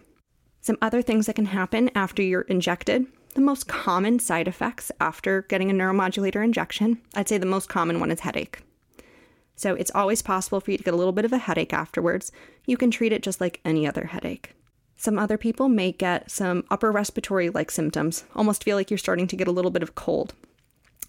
[0.62, 3.06] Some other things that can happen after you're injected.
[3.36, 8.00] The most common side effects after getting a neuromodulator injection, I'd say the most common
[8.00, 8.62] one is headache.
[9.56, 12.32] So it's always possible for you to get a little bit of a headache afterwards.
[12.66, 14.54] You can treat it just like any other headache.
[14.96, 19.28] Some other people may get some upper respiratory like symptoms, almost feel like you're starting
[19.28, 20.34] to get a little bit of cold.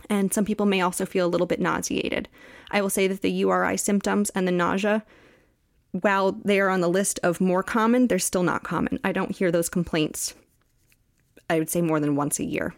[0.08, 2.28] And some people may also feel a little bit nauseated.
[2.70, 5.04] I will say that the URI symptoms and the nausea,
[5.92, 8.98] while they are on the list of more common, they're still not common.
[9.04, 10.34] I don't hear those complaints,
[11.48, 12.74] I would say, more than once a year.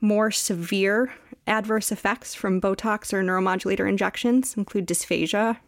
[0.00, 1.12] More severe
[1.46, 5.58] adverse effects from Botox or neuromodulator injections include dysphagia,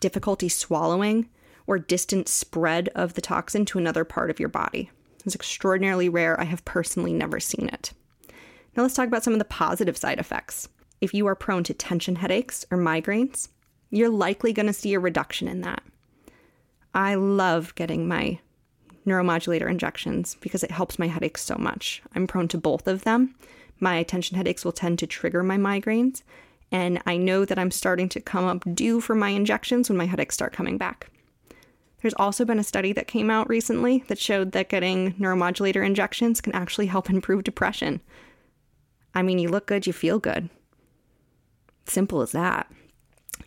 [0.00, 1.28] difficulty swallowing,
[1.66, 4.90] or distant spread of the toxin to another part of your body.
[5.24, 6.38] It's extraordinarily rare.
[6.38, 7.92] I have personally never seen it.
[8.76, 10.68] Now let's talk about some of the positive side effects.
[11.00, 13.48] If you are prone to tension headaches or migraines,
[13.90, 15.82] you're likely going to see a reduction in that.
[16.94, 18.40] I love getting my
[19.06, 22.02] neuromodulator injections because it helps my headaches so much.
[22.14, 23.34] I'm prone to both of them.
[23.80, 26.22] My tension headaches will tend to trigger my migraines,
[26.72, 30.06] and I know that I'm starting to come up due for my injections when my
[30.06, 31.10] headaches start coming back.
[32.00, 36.40] There's also been a study that came out recently that showed that getting neuromodulator injections
[36.40, 38.00] can actually help improve depression.
[39.14, 40.50] I mean, you look good, you feel good.
[41.86, 42.70] Simple as that.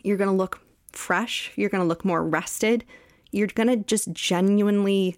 [0.04, 2.86] You're going to look fresh, you're going to look more rested,
[3.32, 5.18] you're going to just genuinely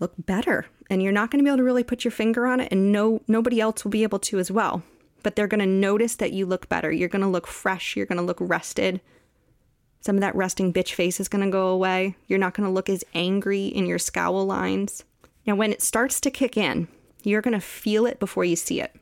[0.00, 0.66] look better.
[0.90, 2.92] And you're not going to be able to really put your finger on it and
[2.92, 4.82] no nobody else will be able to as well.
[5.22, 6.92] But they're going to notice that you look better.
[6.92, 9.00] You're going to look fresh, you're going to look rested.
[10.00, 12.16] Some of that resting bitch face is going to go away.
[12.26, 15.04] You're not going to look as angry in your scowl lines.
[15.46, 16.88] Now, when it starts to kick in,
[17.22, 18.94] you're going to feel it before you see it,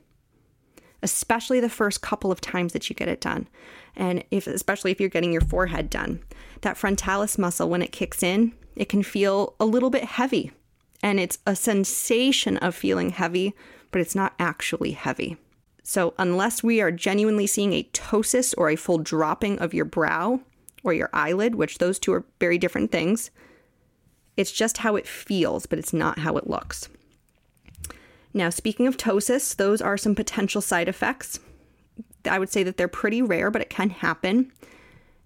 [1.03, 3.49] especially the first couple of times that you get it done.
[3.97, 6.23] And if, especially if you're getting your forehead done,
[6.61, 10.53] that frontalis muscle, when it kicks in, it can feel a little bit heavy.
[11.03, 13.55] And it's a sensation of feeling heavy,
[13.91, 15.37] but it's not actually heavy.
[15.83, 20.41] So, unless we are genuinely seeing a ptosis or a full dropping of your brow,
[20.83, 23.31] or your eyelid, which those two are very different things.
[24.37, 26.89] It's just how it feels, but it's not how it looks.
[28.33, 31.41] Now, speaking of ptosis, those are some potential side effects.
[32.25, 34.53] I would say that they're pretty rare, but it can happen.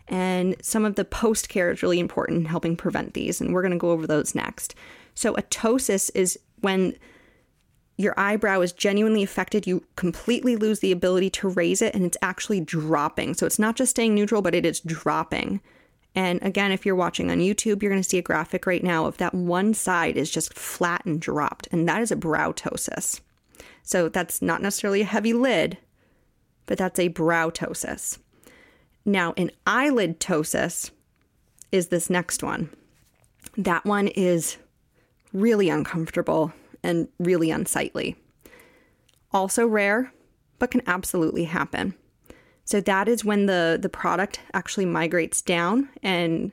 [0.08, 3.62] And some of the post care is really important in helping prevent these, and we're
[3.62, 4.74] going to go over those next.
[5.14, 6.94] So, a ptosis is when
[7.96, 12.18] your eyebrow is genuinely affected, you completely lose the ability to raise it and it's
[12.22, 13.34] actually dropping.
[13.34, 15.60] So it's not just staying neutral, but it is dropping.
[16.14, 19.07] And again, if you're watching on YouTube, you're going to see a graphic right now
[19.07, 23.20] of that one side is just flat and dropped, and that is a brow ptosis.
[23.83, 25.79] So that's not necessarily a heavy lid,
[26.66, 28.18] but that's a brow ptosis.
[29.05, 30.90] Now, an eyelid ptosis
[31.72, 32.70] is this next one.
[33.57, 34.57] That one is
[35.33, 38.16] really uncomfortable and really unsightly.
[39.33, 40.12] Also rare,
[40.59, 41.94] but can absolutely happen.
[42.64, 46.53] So that is when the, the product actually migrates down and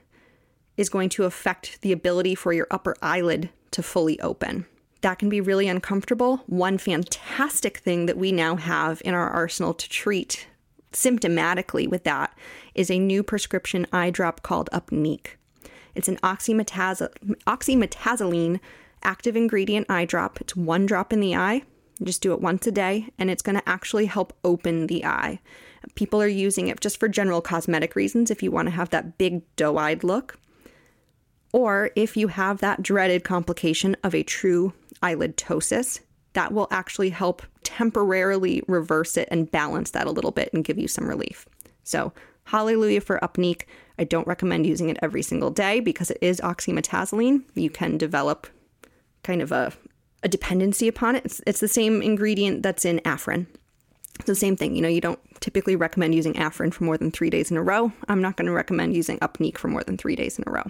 [0.78, 4.65] is going to affect the ability for your upper eyelid to fully open.
[5.02, 6.43] That can be really uncomfortable.
[6.47, 10.47] One fantastic thing that we now have in our arsenal to treat
[10.91, 12.38] symptomatically with that
[12.76, 15.28] is a new prescription eye drop called Upneeq.
[15.95, 18.60] It's an oxymetazoline
[19.04, 20.41] active ingredient eye drop.
[20.41, 21.63] It's one drop in the eye.
[22.00, 25.06] You just do it once a day, and it's going to actually help open the
[25.06, 25.39] eye.
[25.96, 29.17] People are using it just for general cosmetic reasons if you want to have that
[29.17, 30.38] big doe eyed look,
[31.54, 36.00] or if you have that dreaded complication of a true eyelid ptosis.
[36.34, 40.78] That will actually help temporarily reverse it and balance that a little bit and give
[40.78, 41.46] you some relief.
[41.84, 42.13] So,
[42.46, 43.63] hallelujah for Upneeq.
[44.00, 47.44] I don't recommend using it every single day because it is oxymetazoline.
[47.56, 48.48] You can develop
[49.24, 49.74] kind of a,
[50.24, 51.26] a dependency upon it.
[51.26, 53.48] It's, it's the same ingredient that's in Afrin.
[54.26, 54.76] The same thing.
[54.76, 57.63] You know, you don't typically recommend using Afrin for more than three days in a
[57.63, 57.91] row.
[58.08, 60.69] I'm not going to recommend using Upneeq for more than three days in a row.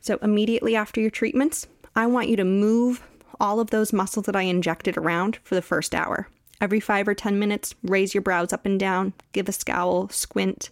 [0.00, 3.02] So, immediately after your treatments, I want you to move
[3.38, 6.28] all of those muscles that I injected around for the first hour.
[6.60, 10.70] Every five or 10 minutes, raise your brows up and down, give a scowl, squint,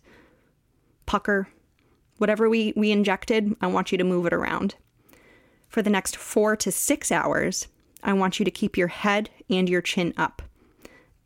[1.04, 1.48] pucker.
[2.18, 4.76] Whatever we, we injected, I want you to move it around.
[5.68, 7.66] For the next four to six hours,
[8.02, 10.42] I want you to keep your head and your chin up.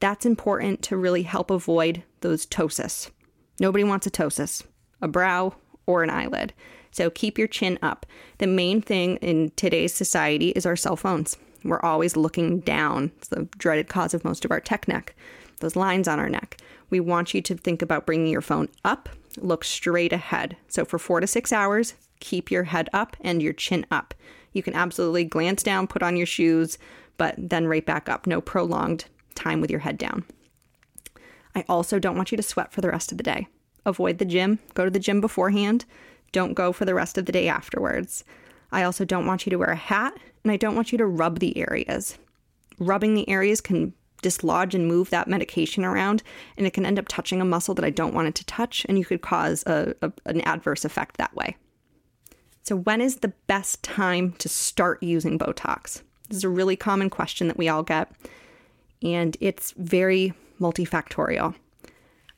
[0.04, 3.10] That's important to really help avoid those ptosis.
[3.58, 4.62] Nobody wants a ptosis,
[5.00, 5.54] a brow,
[5.86, 6.52] or an eyelid.
[6.90, 8.04] So keep your chin up.
[8.36, 11.38] The main thing in today's society is our cell phones.
[11.64, 13.12] We're always looking down.
[13.16, 15.14] It's the dreaded cause of most of our tech neck,
[15.60, 16.58] those lines on our neck.
[16.90, 20.54] We want you to think about bringing your phone up, look straight ahead.
[20.68, 24.12] So for four to six hours, keep your head up and your chin up.
[24.52, 26.76] You can absolutely glance down, put on your shoes,
[27.16, 28.26] but then right back up.
[28.26, 30.24] No prolonged time with your head down.
[31.54, 33.46] I also don't want you to sweat for the rest of the day.
[33.86, 35.84] Avoid the gym, go to the gym beforehand,
[36.32, 38.24] don't go for the rest of the day afterwards.
[38.72, 41.06] I also don't want you to wear a hat, and I don't want you to
[41.06, 42.18] rub the areas.
[42.78, 46.22] Rubbing the areas can dislodge and move that medication around,
[46.56, 48.84] and it can end up touching a muscle that I don't want it to touch,
[48.88, 51.56] and you could cause a, a, an adverse effect that way.
[52.62, 56.02] So, when is the best time to start using Botox?
[56.28, 58.10] This is a really common question that we all get,
[59.04, 61.54] and it's very multifactorial.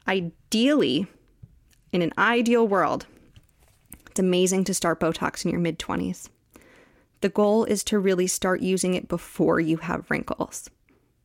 [0.08, 1.06] Ideally,
[1.92, 3.06] in an ideal world,
[4.10, 6.28] it's amazing to start Botox in your mid 20s.
[7.20, 10.68] The goal is to really start using it before you have wrinkles.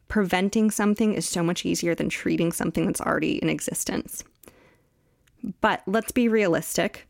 [0.07, 4.23] Preventing something is so much easier than treating something that's already in existence.
[5.61, 7.07] But let's be realistic.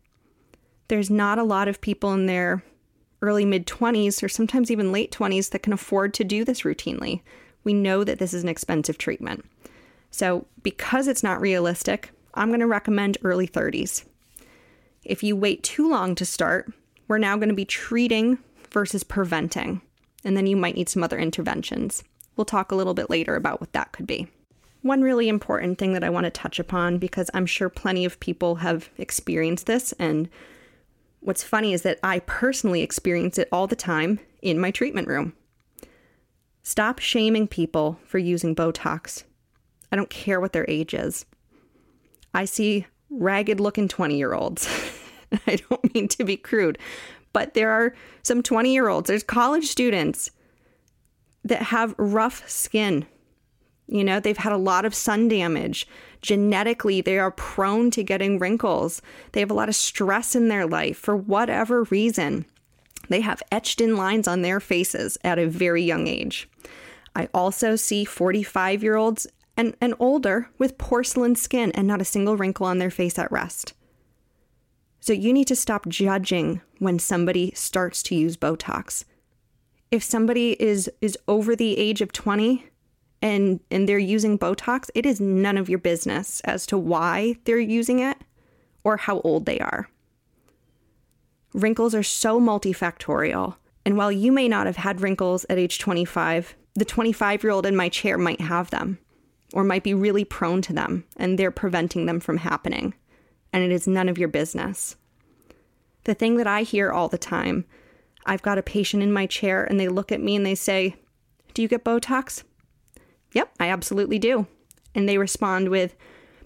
[0.88, 2.64] There's not a lot of people in their
[3.22, 7.22] early mid 20s or sometimes even late 20s that can afford to do this routinely.
[7.64, 9.46] We know that this is an expensive treatment.
[10.10, 14.04] So, because it's not realistic, I'm going to recommend early 30s.
[15.04, 16.72] If you wait too long to start,
[17.08, 18.38] we're now going to be treating
[18.72, 19.82] versus preventing,
[20.24, 22.04] and then you might need some other interventions.
[22.36, 24.28] We'll talk a little bit later about what that could be.
[24.82, 28.20] One really important thing that I want to touch upon because I'm sure plenty of
[28.20, 30.30] people have experienced this, and
[31.20, 35.34] what's funny is that I personally experience it all the time in my treatment room.
[36.64, 39.24] Stop shaming people for using Botox.
[39.92, 41.26] I don't care what their age is.
[42.34, 44.68] I see ragged looking 20 year olds.
[45.48, 46.78] I don't mean to be crude,
[47.34, 47.94] but there are
[48.24, 50.32] some 20 year olds, there's college students
[51.44, 53.06] that have rough skin.
[53.88, 55.88] You know, they've had a lot of sun damage.
[56.22, 59.02] Genetically, they are prone to getting wrinkles.
[59.32, 62.46] They have a lot of stress in their life for whatever reason.
[63.12, 66.50] They have etched in lines on their faces at a very young age.
[67.16, 72.06] I also see 45 year olds and, and older with porcelain skin and not a
[72.06, 73.74] single wrinkle on their face at rest.
[75.02, 79.04] So you need to stop judging when somebody starts to use Botox.
[79.90, 82.66] If somebody is is over the age of 20
[83.22, 87.60] and and they're using Botox, it is none of your business as to why they're
[87.60, 88.18] using it
[88.86, 89.90] or how old they are.
[91.54, 96.56] Wrinkles are so multifactorial, and while you may not have had wrinkles at age 25,
[96.76, 98.98] the 25-year-old in my chair might have them
[99.54, 102.94] or might be really prone to them and they're preventing them from happening.
[103.52, 104.96] And it is none of your business.
[106.06, 107.66] The thing that I hear all the time
[108.24, 110.96] I've got a patient in my chair and they look at me and they say,
[111.56, 112.44] Do you get Botox?
[113.34, 114.46] Yep, I absolutely do.
[114.94, 115.96] And they respond with,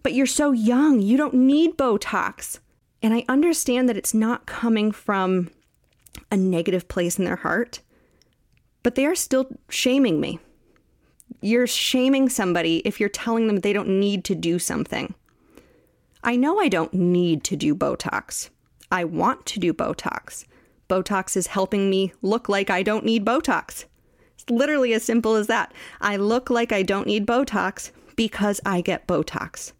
[0.01, 2.59] But you're so young, you don't need Botox.
[3.01, 5.51] And I understand that it's not coming from
[6.31, 7.81] a negative place in their heart,
[8.83, 10.39] but they are still shaming me.
[11.41, 15.13] You're shaming somebody if you're telling them they don't need to do something.
[16.23, 18.49] I know I don't need to do Botox.
[18.91, 20.45] I want to do Botox.
[20.89, 23.85] Botox is helping me look like I don't need Botox.
[24.33, 25.73] It's literally as simple as that.
[26.01, 29.73] I look like I don't need Botox because I get Botox.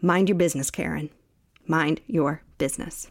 [0.00, 1.10] Mind your business, Karen.
[1.66, 3.08] Mind your business.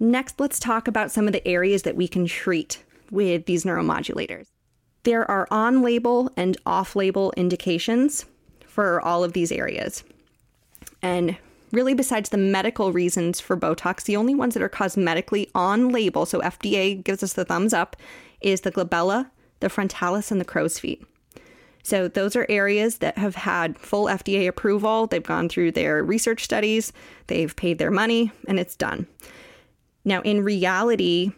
[0.00, 4.48] Next, let's talk about some of the areas that we can treat with these neuromodulators.
[5.04, 8.26] There are on label and off label indications
[8.66, 10.02] for all of these areas.
[11.02, 11.36] And
[11.70, 16.26] really, besides the medical reasons for Botox, the only ones that are cosmetically on label,
[16.26, 17.96] so FDA gives us the thumbs up,
[18.40, 21.04] is the glabella, the frontalis, and the crow's feet.
[21.84, 25.06] So, those are areas that have had full FDA approval.
[25.06, 26.92] They've gone through their research studies,
[27.26, 29.06] they've paid their money, and it's done.
[30.04, 31.32] Now, in reality,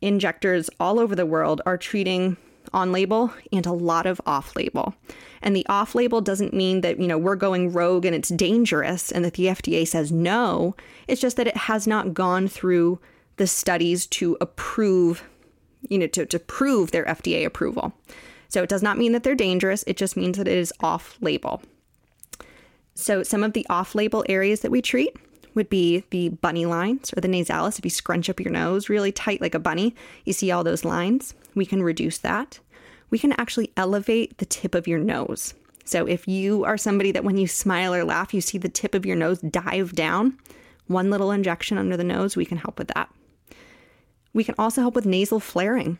[0.00, 2.36] injectors all over the world are treating
[2.72, 4.94] on label and a lot of off label.
[5.42, 9.12] And the off label doesn't mean that, you know, we're going rogue and it's dangerous
[9.12, 10.74] and that the FDA says no.
[11.06, 12.98] It's just that it has not gone through
[13.36, 15.24] the studies to approve,
[15.88, 17.92] you know, to, to prove their FDA approval.
[18.54, 21.18] So it does not mean that they're dangerous, it just means that it is off
[21.20, 21.60] label.
[22.94, 25.14] So some of the off label areas that we treat
[25.54, 27.78] would be the bunny lines or the nasalis.
[27.78, 29.94] If you scrunch up your nose really tight like a bunny,
[30.24, 31.34] you see all those lines.
[31.54, 32.60] We can reduce that
[33.10, 35.54] we can actually elevate the tip of your nose.
[35.84, 38.92] So if you are somebody that when you smile or laugh, you see the tip
[38.92, 40.36] of your nose dive down,
[40.86, 43.08] One little injection under the nose, we can help with that.
[44.32, 45.98] We can also help with nasal flaring.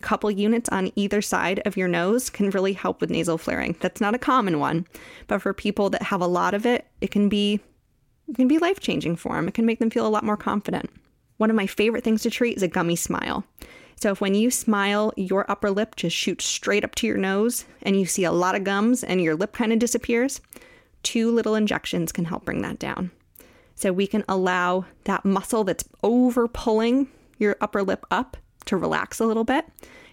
[0.00, 3.76] Couple units on either side of your nose can really help with nasal flaring.
[3.80, 4.86] That's not a common one,
[5.26, 7.60] but for people that have a lot of it, it can be
[8.28, 9.48] it can be life-changing for them.
[9.48, 10.88] It can make them feel a lot more confident.
[11.38, 13.44] One of my favorite things to treat is a gummy smile.
[14.00, 17.66] So if when you smile, your upper lip just shoots straight up to your nose
[17.82, 20.40] and you see a lot of gums and your lip kind of disappears,
[21.02, 23.10] two little injections can help bring that down.
[23.74, 28.36] So we can allow that muscle that's over pulling your upper lip up
[28.66, 29.66] to relax a little bit.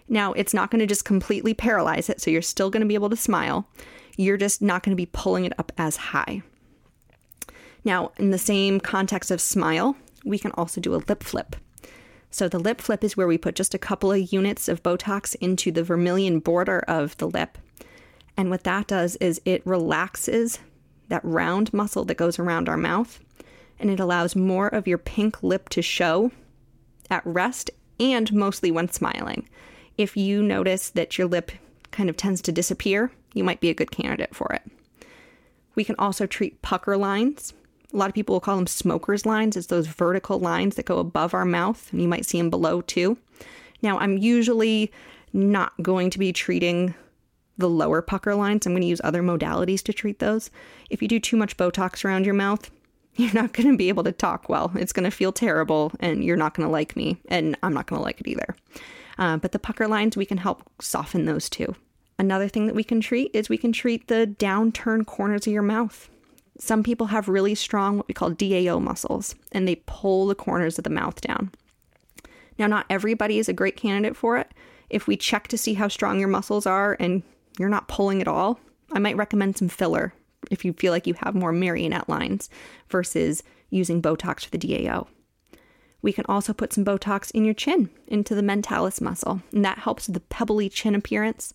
[0.09, 2.95] Now, it's not going to just completely paralyze it, so you're still going to be
[2.95, 3.67] able to smile.
[4.15, 6.41] You're just not going to be pulling it up as high.
[7.83, 9.95] Now, in the same context of smile,
[10.25, 11.55] we can also do a lip flip.
[12.31, 15.35] So, the lip flip is where we put just a couple of units of Botox
[15.41, 17.57] into the vermilion border of the lip.
[18.35, 20.59] And what that does is it relaxes
[21.09, 23.19] that round muscle that goes around our mouth
[23.79, 26.31] and it allows more of your pink lip to show
[27.09, 29.47] at rest and mostly when smiling.
[29.97, 31.51] If you notice that your lip
[31.91, 34.61] kind of tends to disappear, you might be a good candidate for it.
[35.75, 37.53] We can also treat pucker lines.
[37.93, 39.55] A lot of people will call them smoker's lines.
[39.55, 42.81] It's those vertical lines that go above our mouth, and you might see them below
[42.81, 43.17] too.
[43.81, 44.91] Now, I'm usually
[45.33, 46.95] not going to be treating
[47.57, 48.65] the lower pucker lines.
[48.65, 50.49] I'm going to use other modalities to treat those.
[50.89, 52.69] If you do too much Botox around your mouth,
[53.17, 54.71] you're not going to be able to talk well.
[54.75, 57.87] It's going to feel terrible, and you're not going to like me, and I'm not
[57.87, 58.55] going to like it either.
[59.17, 61.75] Uh, but the pucker lines, we can help soften those too.
[62.19, 65.61] Another thing that we can treat is we can treat the downturn corners of your
[65.63, 66.09] mouth.
[66.59, 70.77] Some people have really strong, what we call DAO muscles, and they pull the corners
[70.77, 71.51] of the mouth down.
[72.57, 74.51] Now, not everybody is a great candidate for it.
[74.89, 77.21] If we check to see how strong your muscles are and
[77.59, 78.59] you're not pulling at all,
[78.91, 80.13] I might recommend some filler
[80.51, 82.49] if you feel like you have more marionette lines
[82.89, 85.07] versus using Botox for the DAO.
[86.01, 89.79] We can also put some Botox in your chin, into the mentalis muscle, and that
[89.79, 91.53] helps with the pebbly chin appearance.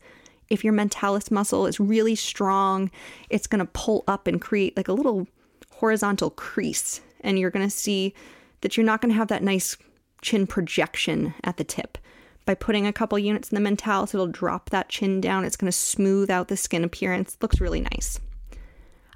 [0.48, 2.90] If your mentalis muscle is really strong,
[3.30, 5.26] it's going to pull up and create like a little
[5.70, 8.14] horizontal crease, and you're going to see
[8.60, 9.76] that you're not going to have that nice
[10.20, 11.98] chin projection at the tip.
[12.44, 15.44] By putting a couple units in the mentalis, it'll drop that chin down.
[15.44, 17.34] It's going to smooth out the skin appearance.
[17.34, 18.18] It looks really nice.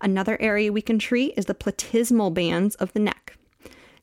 [0.01, 3.37] Another area we can treat is the platysmal bands of the neck.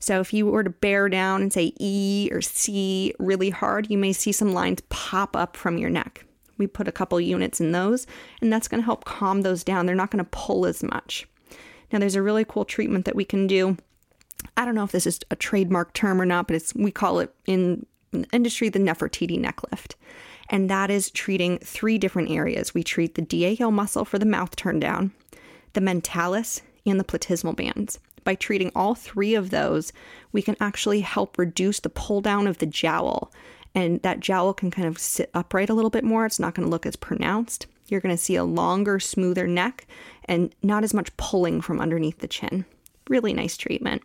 [0.00, 3.96] So if you were to bear down and say E or C really hard, you
[3.96, 6.26] may see some lines pop up from your neck.
[6.58, 8.06] We put a couple units in those,
[8.40, 9.86] and that's going to help calm those down.
[9.86, 11.26] They're not going to pull as much.
[11.92, 13.76] Now, there's a really cool treatment that we can do.
[14.56, 17.20] I don't know if this is a trademark term or not, but it's we call
[17.20, 19.96] it in the industry the Nefertiti neck lift.
[20.50, 22.74] And that is treating three different areas.
[22.74, 25.12] We treat the DAO muscle for the mouth turn down
[25.74, 27.98] the mentalis, and the platysmal bands.
[28.24, 29.92] By treating all three of those,
[30.32, 33.30] we can actually help reduce the pull down of the jowl.
[33.74, 36.24] And that jowl can kind of sit upright a little bit more.
[36.24, 37.66] It's not going to look as pronounced.
[37.88, 39.86] You're going to see a longer, smoother neck
[40.24, 42.64] and not as much pulling from underneath the chin.
[43.08, 44.02] Really nice treatment.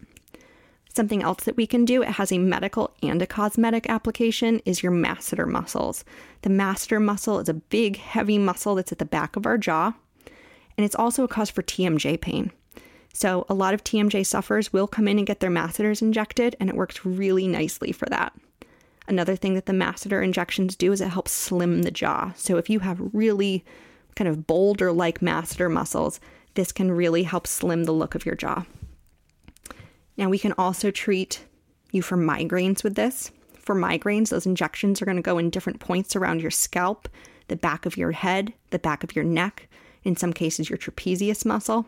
[0.94, 4.84] Something else that we can do, it has a medical and a cosmetic application, is
[4.84, 6.04] your masseter muscles.
[6.42, 9.94] The masseter muscle is a big, heavy muscle that's at the back of our jaw
[10.80, 12.54] and it's also a cause for TMJ pain.
[13.12, 16.70] So, a lot of TMJ sufferers will come in and get their masseters injected, and
[16.70, 18.32] it works really nicely for that.
[19.06, 22.32] Another thing that the masseter injections do is it helps slim the jaw.
[22.38, 23.66] So, if you have really
[24.16, 26.22] kind of boulder like masseter muscles,
[26.54, 28.64] this can really help slim the look of your jaw.
[30.16, 31.44] Now, we can also treat
[31.92, 33.32] you for migraines with this.
[33.58, 37.10] For migraines, those injections are going to go in different points around your scalp,
[37.50, 39.68] the back of your head, the back of your neck,
[40.10, 41.86] in some cases, your trapezius muscle,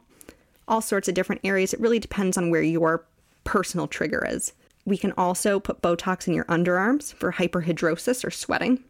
[0.68, 1.74] all sorts of different areas.
[1.74, 3.04] It really depends on where your
[3.44, 4.54] personal trigger is.
[4.86, 8.84] We can also put Botox in your underarms for hyperhidrosis or sweating.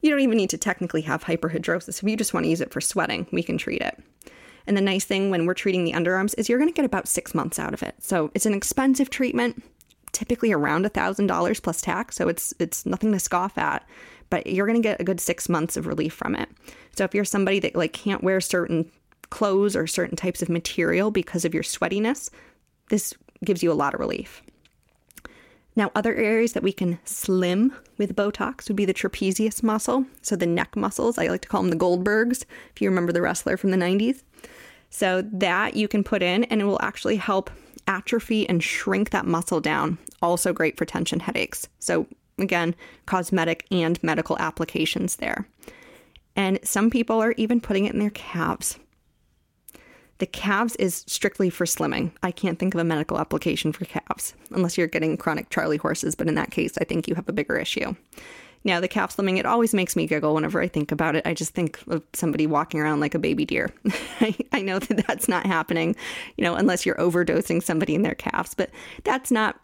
[0.00, 2.02] You don't even need to technically have hyperhidrosis.
[2.02, 4.02] If you just want to use it for sweating, we can treat it.
[4.66, 7.06] And the nice thing when we're treating the underarms is you're going to get about
[7.06, 7.96] six months out of it.
[7.98, 9.62] So it's an expensive treatment,
[10.12, 12.16] typically around a thousand dollars plus tax.
[12.16, 13.86] So it's it's nothing to scoff at
[14.34, 16.48] but you're going to get a good six months of relief from it.
[16.96, 18.90] So if you're somebody that like can't wear certain
[19.30, 22.30] clothes or certain types of material because of your sweatiness,
[22.90, 23.14] this
[23.44, 24.42] gives you a lot of relief.
[25.76, 30.34] Now, other areas that we can slim with Botox would be the trapezius muscle, so
[30.34, 31.16] the neck muscles.
[31.16, 34.24] I like to call them the Goldbergs, if you remember the wrestler from the 90s.
[34.90, 37.50] So, that you can put in, and it will actually help
[37.86, 39.98] atrophy and shrink that muscle down.
[40.20, 41.68] Also, great for tension headaches.
[41.78, 42.08] So,
[42.38, 42.74] Again,
[43.06, 45.48] cosmetic and medical applications there.
[46.36, 48.78] And some people are even putting it in their calves.
[50.18, 52.12] The calves is strictly for slimming.
[52.22, 56.14] I can't think of a medical application for calves unless you're getting chronic Charlie horses,
[56.14, 57.94] but in that case, I think you have a bigger issue.
[58.64, 61.26] Now, the calf slimming, it always makes me giggle whenever I think about it.
[61.26, 63.70] I just think of somebody walking around like a baby deer.
[64.20, 65.94] I, I know that that's not happening,
[66.36, 68.70] you know, unless you're overdosing somebody in their calves, but
[69.02, 69.60] that's not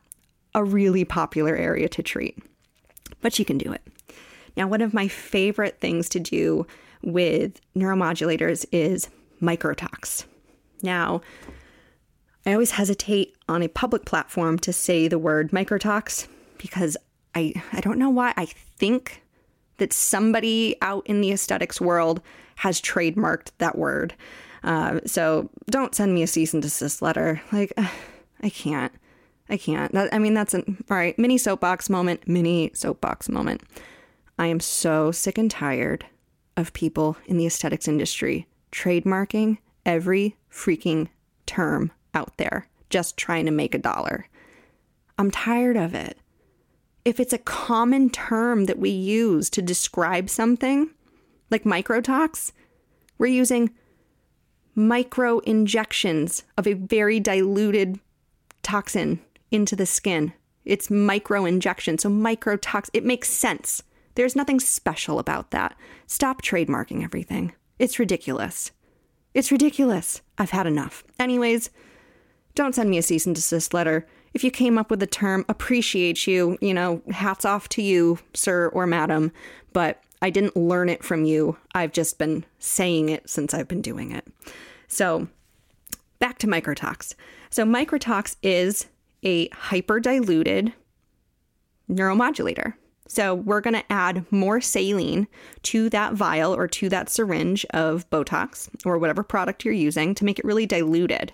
[0.54, 2.38] a really popular area to treat.
[3.20, 3.82] But you can do it.
[4.56, 6.66] Now, one of my favorite things to do
[7.02, 9.08] with neuromodulators is
[9.40, 10.24] microtox.
[10.82, 11.20] Now,
[12.46, 16.26] I always hesitate on a public platform to say the word microtox
[16.58, 16.96] because
[17.34, 18.32] I, I don't know why.
[18.36, 19.22] I think
[19.76, 22.20] that somebody out in the aesthetics world
[22.56, 24.14] has trademarked that word.
[24.62, 27.40] Uh, so don't send me a cease and desist letter.
[27.52, 27.88] Like, uh,
[28.42, 28.92] I can't.
[29.50, 29.92] I can't.
[29.92, 31.18] That, I mean, that's an all right.
[31.18, 32.26] Mini soapbox moment.
[32.28, 33.62] Mini soapbox moment.
[34.38, 36.06] I am so sick and tired
[36.56, 41.08] of people in the aesthetics industry trademarking every freaking
[41.46, 44.28] term out there, just trying to make a dollar.
[45.18, 46.16] I'm tired of it.
[47.04, 50.90] If it's a common term that we use to describe something,
[51.50, 52.52] like microtox,
[53.18, 53.70] we're using
[54.74, 57.98] micro injections of a very diluted
[58.62, 59.20] toxin
[59.50, 60.32] into the skin.
[60.64, 61.98] It's micro injection.
[61.98, 63.82] So microtox, it makes sense.
[64.14, 65.76] There's nothing special about that.
[66.06, 67.54] Stop trademarking everything.
[67.78, 68.72] It's ridiculous.
[69.32, 70.22] It's ridiculous.
[70.38, 71.04] I've had enough.
[71.18, 71.70] Anyways,
[72.54, 74.06] don't send me a cease and desist letter.
[74.34, 78.18] If you came up with the term, appreciate you, you know, hats off to you,
[78.34, 79.32] sir or madam,
[79.72, 81.56] but I didn't learn it from you.
[81.74, 84.26] I've just been saying it since I've been doing it.
[84.88, 85.28] So,
[86.18, 87.14] back to microtox.
[87.48, 88.86] So, microtox is
[89.22, 90.72] a hyperdiluted
[91.90, 92.74] neuromodulator.
[93.08, 95.26] So we're going to add more saline
[95.64, 100.24] to that vial or to that syringe of Botox or whatever product you're using to
[100.24, 101.32] make it really diluted.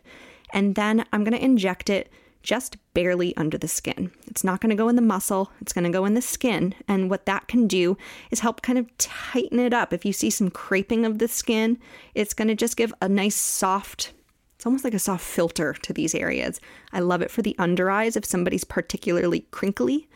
[0.54, 2.10] And then I'm going to inject it
[2.42, 4.10] just barely under the skin.
[4.28, 6.74] It's not going to go in the muscle, it's going to go in the skin.
[6.88, 7.98] And what that can do
[8.30, 9.92] is help kind of tighten it up.
[9.92, 11.78] If you see some creping of the skin,
[12.14, 14.12] it's going to just give a nice soft
[14.56, 16.60] it's almost like a soft filter to these areas.
[16.92, 20.08] I love it for the under eyes if somebody's particularly crinkly.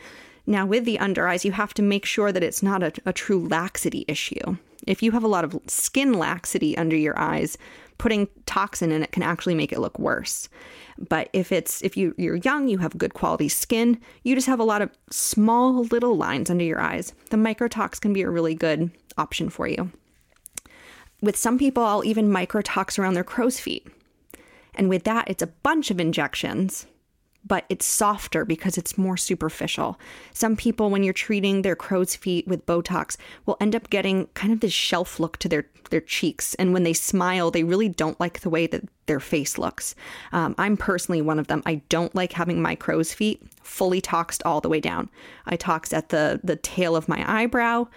[0.46, 3.12] Now, with the under eyes, you have to make sure that it's not a, a
[3.12, 4.56] true laxity issue.
[4.86, 7.58] If you have a lot of skin laxity under your eyes,
[7.98, 10.48] putting toxin in it can actually make it look worse.
[10.98, 14.58] But if it's if you you're young, you have good quality skin, you just have
[14.58, 17.12] a lot of small little lines under your eyes.
[17.28, 19.92] The microtox can be a really good option for you.
[21.20, 23.86] With some people, I'll even microtox around their crow's feet.
[24.80, 26.86] And with that, it's a bunch of injections,
[27.44, 30.00] but it's softer because it's more superficial.
[30.32, 34.54] Some people, when you're treating their crow's feet with Botox, will end up getting kind
[34.54, 36.54] of this shelf look to their, their cheeks.
[36.54, 39.94] And when they smile, they really don't like the way that their face looks.
[40.32, 41.62] Um, I'm personally one of them.
[41.66, 45.10] I don't like having my crow's feet fully toxed all the way down.
[45.44, 47.88] I tox at the, the tail of my eyebrow,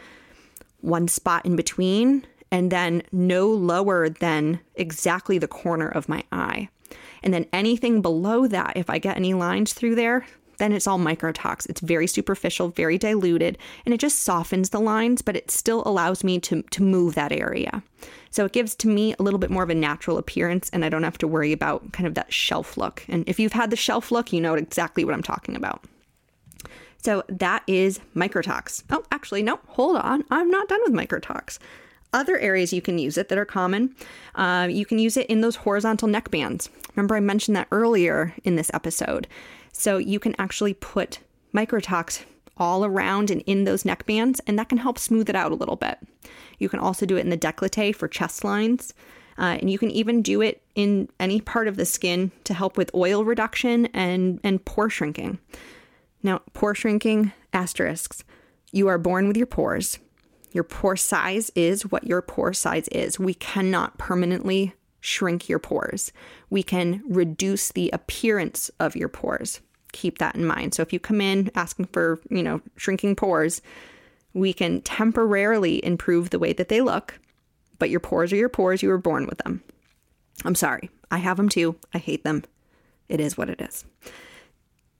[0.81, 6.69] one spot in between, and then no lower than exactly the corner of my eye.
[7.23, 10.27] And then anything below that, if I get any lines through there,
[10.59, 11.67] then it's all microtox.
[11.67, 16.23] It's very superficial, very diluted, and it just softens the lines, but it still allows
[16.23, 17.81] me to, to move that area.
[18.29, 20.89] So it gives to me a little bit more of a natural appearance, and I
[20.89, 23.03] don't have to worry about kind of that shelf look.
[23.09, 25.83] And if you've had the shelf look, you know exactly what I'm talking about.
[27.03, 28.83] So that is microtox.
[28.91, 30.23] Oh, actually, no, hold on.
[30.29, 31.57] I'm not done with microtox
[32.13, 33.95] other areas you can use it that are common.
[34.35, 36.69] Uh, you can use it in those horizontal neck bands.
[36.95, 39.27] Remember, I mentioned that earlier in this episode.
[39.71, 41.19] So you can actually put
[41.53, 42.23] microtox
[42.57, 45.55] all around and in those neck bands, and that can help smooth it out a
[45.55, 45.97] little bit.
[46.59, 48.93] You can also do it in the décolleté for chest lines.
[49.37, 52.77] Uh, and you can even do it in any part of the skin to help
[52.77, 55.39] with oil reduction and, and pore shrinking.
[56.21, 58.23] Now, pore shrinking, asterisks.
[58.71, 59.97] You are born with your pores.
[60.53, 63.19] Your pore size is what your pore size is.
[63.19, 66.13] We cannot permanently shrink your pores.
[66.49, 69.59] We can reduce the appearance of your pores.
[69.91, 70.73] Keep that in mind.
[70.73, 73.61] So if you come in asking for, you know, shrinking pores,
[74.33, 77.19] we can temporarily improve the way that they look,
[77.79, 78.81] but your pores are your pores.
[78.81, 79.63] You were born with them.
[80.45, 80.89] I'm sorry.
[81.11, 81.75] I have them too.
[81.93, 82.43] I hate them.
[83.09, 83.85] It is what it is.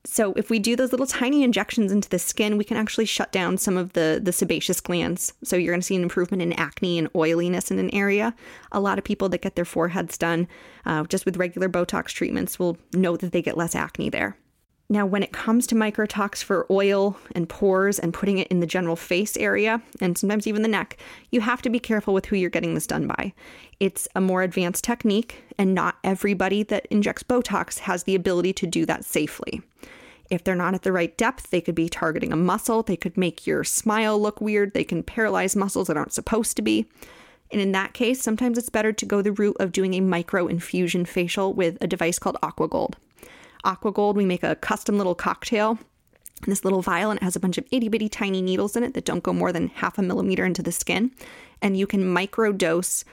[0.06, 3.32] So if we do those little tiny injections into the skin, we can actually shut
[3.32, 5.34] down some of the the sebaceous glands.
[5.43, 8.36] So you're going to see an improvement in acne and oiliness in an area.
[8.72, 10.47] A lot of people that get their foreheads done
[10.86, 14.38] uh, just with regular Botox treatments will know that they get less acne there.
[14.94, 18.68] Now, when it comes to microtox for oil and pores and putting it in the
[18.68, 20.98] general face area and sometimes even the neck,
[21.32, 23.34] you have to be careful with who you're getting this done by.
[23.80, 28.68] It's a more advanced technique, and not everybody that injects Botox has the ability to
[28.68, 29.64] do that safely.
[30.30, 33.18] If they're not at the right depth, they could be targeting a muscle, they could
[33.18, 36.86] make your smile look weird, they can paralyze muscles that aren't supposed to be.
[37.50, 40.46] And in that case, sometimes it's better to go the route of doing a micro
[40.46, 42.94] infusion facial with a device called AquaGold.
[43.64, 45.78] AquaGold, we make a custom little cocktail
[46.45, 48.84] in this little vial, and it has a bunch of itty bitty tiny needles in
[48.84, 51.11] it that don't go more than half a millimeter into the skin.
[51.61, 53.05] And you can micro dose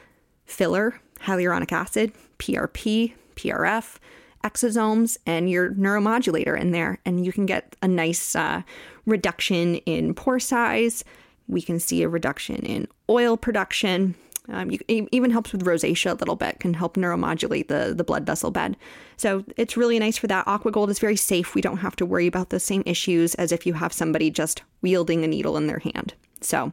[0.45, 3.97] filler, hyaluronic acid, PRP, PRF,
[4.45, 6.99] exosomes, and your neuromodulator in there.
[7.05, 8.63] And you can get a nice uh,
[9.07, 11.05] reduction in pore size.
[11.47, 14.15] We can see a reduction in oil production.
[14.51, 18.05] Um, you, it even helps with rosacea a little bit, can help neuromodulate the, the
[18.05, 18.77] blood vessel bed.
[19.17, 20.47] So it's really nice for that.
[20.47, 21.55] Aqua Gold is very safe.
[21.55, 24.63] We don't have to worry about the same issues as if you have somebody just
[24.83, 26.15] wielding a needle in their hand.
[26.41, 26.73] So,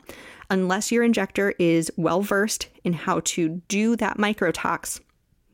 [0.50, 5.02] unless your injector is well versed in how to do that microtox,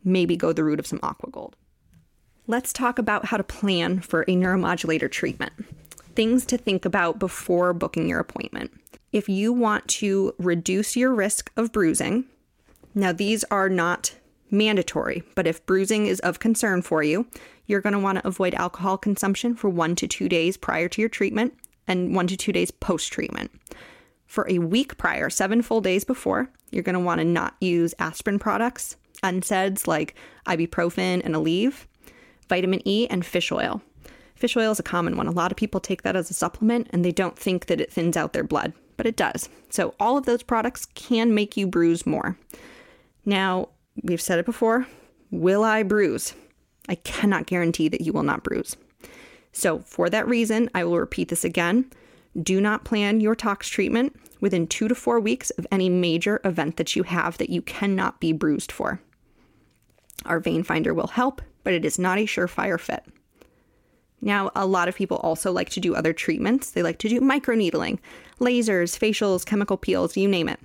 [0.03, 1.55] maybe go the route of some Aqua Gold.
[2.45, 5.53] Let's talk about how to plan for a neuromodulator treatment.
[6.15, 8.71] Things to think about before booking your appointment
[9.13, 12.25] if you want to reduce your risk of bruising,
[12.95, 14.15] now these are not
[14.49, 17.27] mandatory, but if bruising is of concern for you,
[17.67, 21.01] you're going to want to avoid alcohol consumption for one to two days prior to
[21.01, 21.53] your treatment
[21.87, 23.51] and one to two days post treatment.
[24.25, 27.93] For a week prior, seven full days before, you're going to want to not use
[27.99, 30.15] aspirin products, NSAIDs like
[30.47, 31.85] ibuprofen and Aleve,
[32.49, 33.81] vitamin E, and fish oil.
[34.35, 35.27] Fish oil is a common one.
[35.27, 37.91] A lot of people take that as a supplement and they don't think that it
[37.91, 39.49] thins out their blood but it does.
[39.69, 42.37] So, all of those products can make you bruise more.
[43.25, 43.69] Now,
[44.01, 44.87] we've said it before
[45.31, 46.35] will I bruise?
[46.87, 48.75] I cannot guarantee that you will not bruise.
[49.51, 51.89] So, for that reason, I will repeat this again.
[52.41, 56.77] Do not plan your tox treatment within two to four weeks of any major event
[56.77, 58.99] that you have that you cannot be bruised for.
[60.25, 63.05] Our vein finder will help, but it is not a surefire fit.
[64.23, 66.71] Now, a lot of people also like to do other treatments.
[66.71, 67.99] They like to do microneedling,
[68.39, 70.61] lasers, facials, chemical peels, you name it.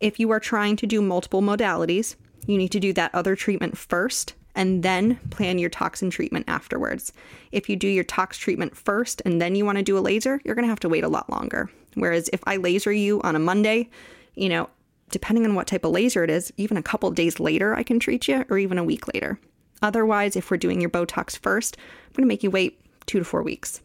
[0.00, 3.76] If you are trying to do multiple modalities, you need to do that other treatment
[3.76, 7.12] first and then plan your toxin treatment afterwards.
[7.52, 10.40] If you do your tox treatment first and then you want to do a laser,
[10.42, 11.70] you're going to have to wait a lot longer.
[11.94, 13.90] Whereas if I laser you on a Monday,
[14.34, 14.70] you know,
[15.10, 18.00] depending on what type of laser it is, even a couple days later I can
[18.00, 19.38] treat you or even a week later.
[19.82, 23.24] Otherwise, if we're doing your Botox first, I'm going to make you wait two to
[23.24, 23.80] four weeks.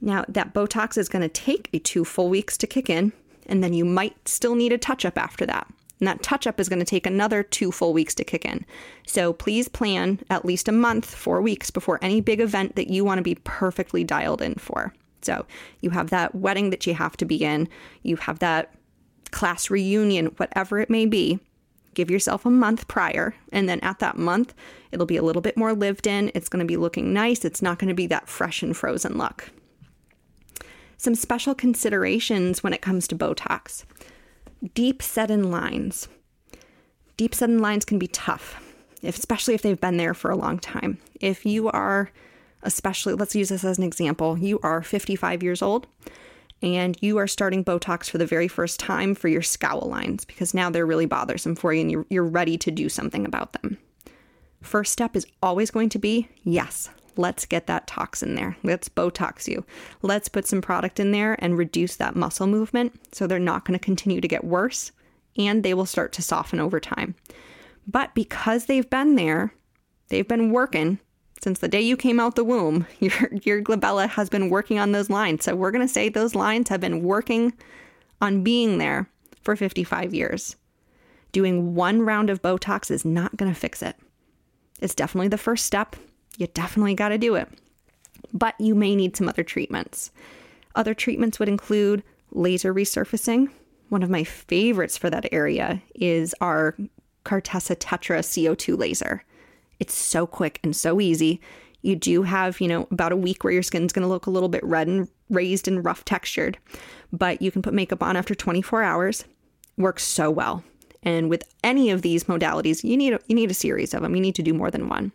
[0.00, 3.12] Now, that Botox is going to take a two full weeks to kick in,
[3.46, 5.66] and then you might still need a touch up after that.
[5.98, 8.66] And that touch up is going to take another two full weeks to kick in.
[9.06, 13.04] So please plan at least a month, four weeks before any big event that you
[13.04, 14.92] want to be perfectly dialed in for.
[15.22, 15.46] So
[15.80, 17.68] you have that wedding that you have to be in,
[18.02, 18.74] you have that
[19.30, 21.40] class reunion, whatever it may be
[21.96, 23.34] give yourself a month prior.
[23.50, 24.54] And then at that month,
[24.92, 26.30] it'll be a little bit more lived in.
[26.34, 27.44] It's going to be looking nice.
[27.44, 29.50] It's not going to be that fresh and frozen look.
[30.98, 33.84] Some special considerations when it comes to Botox
[34.74, 36.08] deep set in lines.
[37.16, 38.62] Deep set in lines can be tough,
[39.02, 40.98] especially if they've been there for a long time.
[41.20, 42.10] If you are,
[42.62, 45.86] especially, let's use this as an example, you are 55 years old
[46.62, 50.54] and you are starting Botox for the very first time for your scowl lines because
[50.54, 53.78] now they're really bothersome for you and you're, you're ready to do something about them.
[54.62, 58.56] First step is always going to be yes, let's get that toxin there.
[58.62, 59.64] Let's Botox you.
[60.02, 63.78] Let's put some product in there and reduce that muscle movement so they're not going
[63.78, 64.92] to continue to get worse
[65.36, 67.14] and they will start to soften over time.
[67.86, 69.52] But because they've been there,
[70.08, 70.98] they've been working,
[71.40, 74.92] since the day you came out the womb, your your glabella has been working on
[74.92, 75.44] those lines.
[75.44, 77.52] So we're going to say those lines have been working
[78.20, 79.08] on being there
[79.42, 80.56] for 55 years.
[81.32, 83.96] Doing one round of Botox is not going to fix it.
[84.80, 85.96] It's definitely the first step.
[86.38, 87.48] You definitely got to do it.
[88.32, 90.10] But you may need some other treatments.
[90.74, 93.50] Other treatments would include laser resurfacing.
[93.88, 96.76] One of my favorites for that area is our
[97.24, 99.22] Cartessa Tetra CO2 laser.
[99.78, 101.40] It's so quick and so easy.
[101.82, 104.30] You do have, you know, about a week where your skin's going to look a
[104.30, 106.58] little bit red and raised and rough textured,
[107.12, 109.24] but you can put makeup on after 24 hours.
[109.76, 110.64] Works so well.
[111.02, 114.16] And with any of these modalities, you need a, you need a series of them.
[114.16, 115.12] You need to do more than one.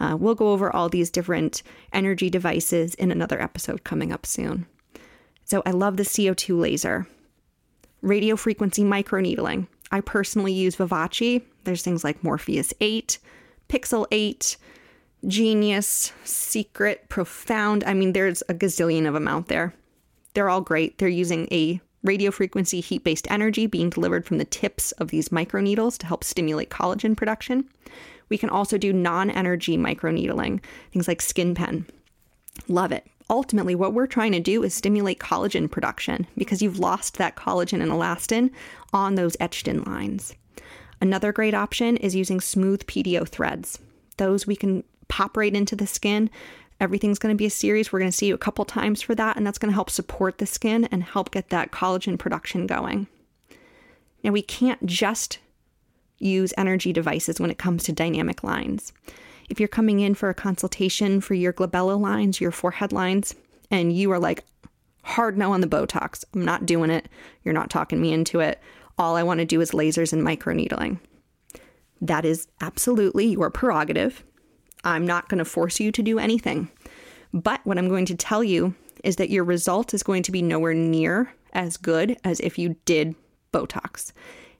[0.00, 4.66] Uh, we'll go over all these different energy devices in another episode coming up soon.
[5.44, 7.06] So I love the CO2 laser.
[8.02, 9.66] Radio frequency microneedling.
[9.90, 11.42] I personally use Vivace.
[11.64, 13.18] There's things like Morpheus 8,
[13.68, 14.56] Pixel 8,
[15.26, 17.84] genius, secret, profound.
[17.84, 19.74] I mean, there's a gazillion of them out there.
[20.34, 20.98] They're all great.
[20.98, 25.30] They're using a radio frequency heat based energy being delivered from the tips of these
[25.30, 27.68] microneedles to help stimulate collagen production.
[28.28, 30.62] We can also do non energy microneedling,
[30.92, 31.86] things like skin pen.
[32.68, 33.06] Love it.
[33.30, 37.82] Ultimately, what we're trying to do is stimulate collagen production because you've lost that collagen
[37.82, 38.50] and elastin
[38.92, 40.34] on those etched in lines.
[41.00, 43.78] Another great option is using smooth PDO threads.
[44.16, 46.30] Those we can pop right into the skin.
[46.80, 47.92] Everything's going to be a series.
[47.92, 49.90] We're going to see you a couple times for that, and that's going to help
[49.90, 53.06] support the skin and help get that collagen production going.
[54.22, 55.38] Now, we can't just
[56.18, 58.92] use energy devices when it comes to dynamic lines.
[59.48, 63.34] If you're coming in for a consultation for your glabella lines, your forehead lines,
[63.70, 64.44] and you are like,
[65.02, 67.08] hard no on the Botox, I'm not doing it,
[67.44, 68.60] you're not talking me into it,
[68.98, 70.98] all I want to do is lasers and microneedling.
[72.00, 74.24] That is absolutely your prerogative.
[74.84, 76.70] I'm not going to force you to do anything.
[77.32, 78.74] But what I'm going to tell you
[79.04, 82.76] is that your result is going to be nowhere near as good as if you
[82.84, 83.14] did
[83.52, 84.12] Botox.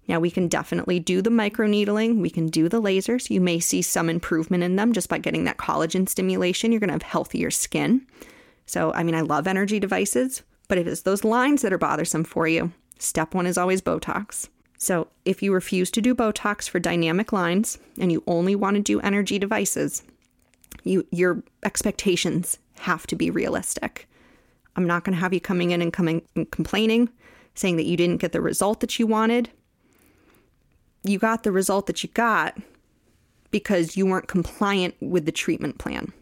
[0.06, 3.28] Now, we can definitely do the microneedling, we can do the lasers.
[3.28, 6.72] You may see some improvement in them just by getting that collagen stimulation.
[6.72, 8.06] You're going to have healthier skin.
[8.64, 12.24] So, I mean, I love energy devices, but if it's those lines that are bothersome
[12.24, 14.48] for you, step one is always Botox.
[14.80, 18.82] So, if you refuse to do Botox for dynamic lines and you only want to
[18.82, 20.04] do energy devices,
[20.84, 24.08] you, your expectations have to be realistic.
[24.76, 27.08] I'm not going to have you coming in and coming and complaining,
[27.54, 29.50] saying that you didn't get the result that you wanted.
[31.02, 32.56] You got the result that you got
[33.50, 36.12] because you weren't compliant with the treatment plan.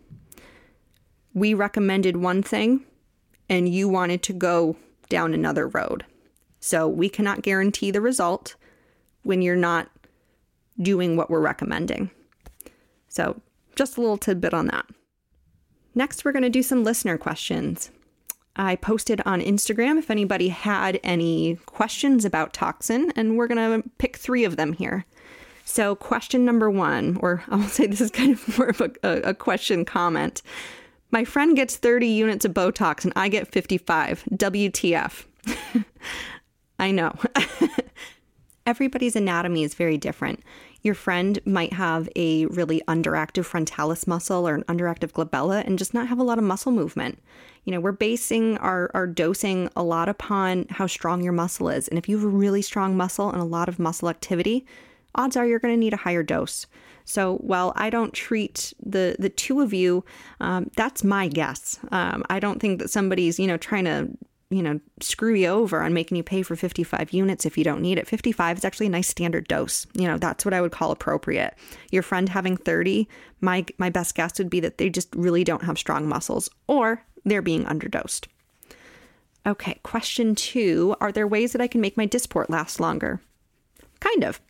[1.34, 2.84] We recommended one thing
[3.48, 4.76] and you wanted to go
[5.10, 6.04] down another road.
[6.66, 8.56] So we cannot guarantee the result
[9.22, 9.88] when you're not
[10.82, 12.10] doing what we're recommending.
[13.06, 13.40] So,
[13.76, 14.84] just a little tidbit on that.
[15.94, 17.92] Next, we're going to do some listener questions.
[18.56, 23.88] I posted on Instagram if anybody had any questions about toxin, and we're going to
[23.98, 25.04] pick three of them here.
[25.64, 29.34] So, question number one, or I'll say this is kind of more of a, a,
[29.34, 30.42] question comment.
[31.12, 34.24] My friend gets 30 units of Botox and I get 55.
[34.32, 35.26] WTF.
[36.78, 37.14] I know.
[38.66, 40.42] Everybody's anatomy is very different.
[40.82, 45.94] Your friend might have a really underactive frontalis muscle or an underactive glabella and just
[45.94, 47.22] not have a lot of muscle movement.
[47.64, 51.86] You know, we're basing our, our dosing a lot upon how strong your muscle is.
[51.88, 54.66] And if you have a really strong muscle and a lot of muscle activity,
[55.14, 56.66] odds are you're going to need a higher dose.
[57.04, 60.04] So while I don't treat the the two of you,
[60.40, 61.78] um, that's my guess.
[61.92, 64.08] Um, I don't think that somebody's you know trying to
[64.50, 67.82] you know, screw you over on making you pay for 55 units if you don't
[67.82, 68.06] need it.
[68.06, 69.86] 55 is actually a nice standard dose.
[69.94, 71.54] You know, that's what I would call appropriate.
[71.90, 73.08] Your friend having 30,
[73.40, 77.04] my my best guess would be that they just really don't have strong muscles or
[77.24, 78.26] they're being underdosed.
[79.46, 83.20] Okay, question 2, are there ways that I can make my Dysport last longer?
[84.00, 84.40] Kind of.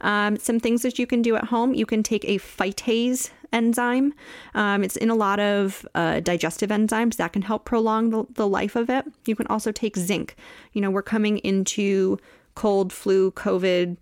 [0.00, 4.12] Um, some things that you can do at home you can take a phytase enzyme.
[4.54, 8.46] Um, it's in a lot of uh, digestive enzymes that can help prolong the, the
[8.46, 9.06] life of it.
[9.24, 10.36] You can also take zinc.
[10.72, 12.18] You know, we're coming into
[12.54, 13.96] cold, flu, COVID,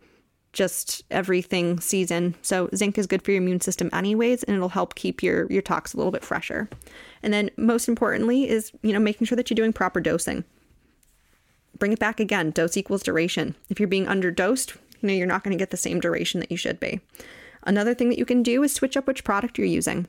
[0.53, 2.35] just everything season.
[2.43, 5.63] So zinc is good for your immune system anyways, and it'll help keep your your
[5.63, 6.69] tox a little bit fresher.
[7.23, 10.45] And then most importantly is, you know, making sure that you're doing proper dosing.
[11.79, 12.51] Bring it back again.
[12.51, 13.55] Dose equals duration.
[13.71, 16.51] If you're being underdosed, you know, you're not going to get the same duration that
[16.51, 17.01] you should be.
[17.65, 20.07] Another thing that you can do is switch up which product you're using.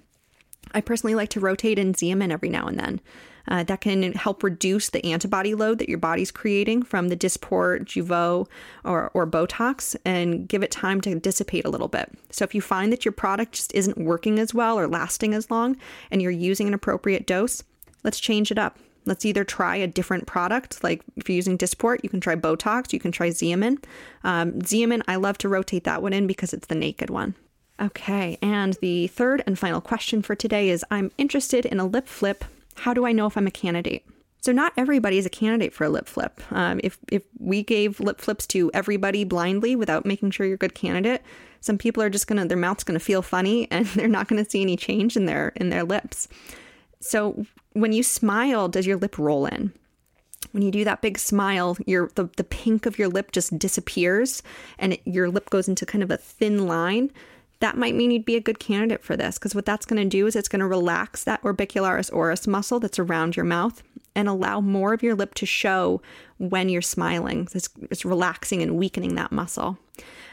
[0.73, 3.01] I personally like to rotate in Xeomin every now and then.
[3.45, 7.83] Uh, that can help reduce the antibody load that your body's creating from the Dysport,
[7.83, 8.47] Jeuveau,
[8.85, 12.09] or, or Botox and give it time to dissipate a little bit.
[12.29, 15.51] So, if you find that your product just isn't working as well or lasting as
[15.51, 15.75] long
[16.09, 17.63] and you're using an appropriate dose,
[18.05, 18.79] let's change it up.
[19.05, 22.93] Let's either try a different product, like if you're using Dysport, you can try Botox,
[22.93, 23.83] you can try Xeomin.
[24.23, 27.35] Um, Xeomin, I love to rotate that one in because it's the naked one.
[27.81, 32.07] Okay, and the third and final question for today is I'm interested in a lip
[32.07, 32.45] flip.
[32.75, 34.05] How do I know if I'm a candidate?
[34.41, 36.41] So not everybody is a candidate for a lip flip.
[36.51, 40.57] Um, if if we gave lip flips to everybody blindly without making sure you're a
[40.57, 41.23] good candidate,
[41.61, 44.61] some people are just gonna their mouth's gonna feel funny and they're not gonna see
[44.61, 46.27] any change in their in their lips.
[46.99, 49.73] So when you smile, does your lip roll in?
[50.51, 54.43] When you do that big smile, your the, the pink of your lip just disappears
[54.77, 57.11] and it, your lip goes into kind of a thin line.
[57.63, 60.09] That might mean you'd be a good candidate for this because what that's going to
[60.09, 63.81] do is it's going to relax that orbicularis oris muscle that's around your mouth
[64.13, 66.01] and allow more of your lip to show
[66.39, 67.47] when you're smiling.
[67.55, 69.77] It's, it's relaxing and weakening that muscle.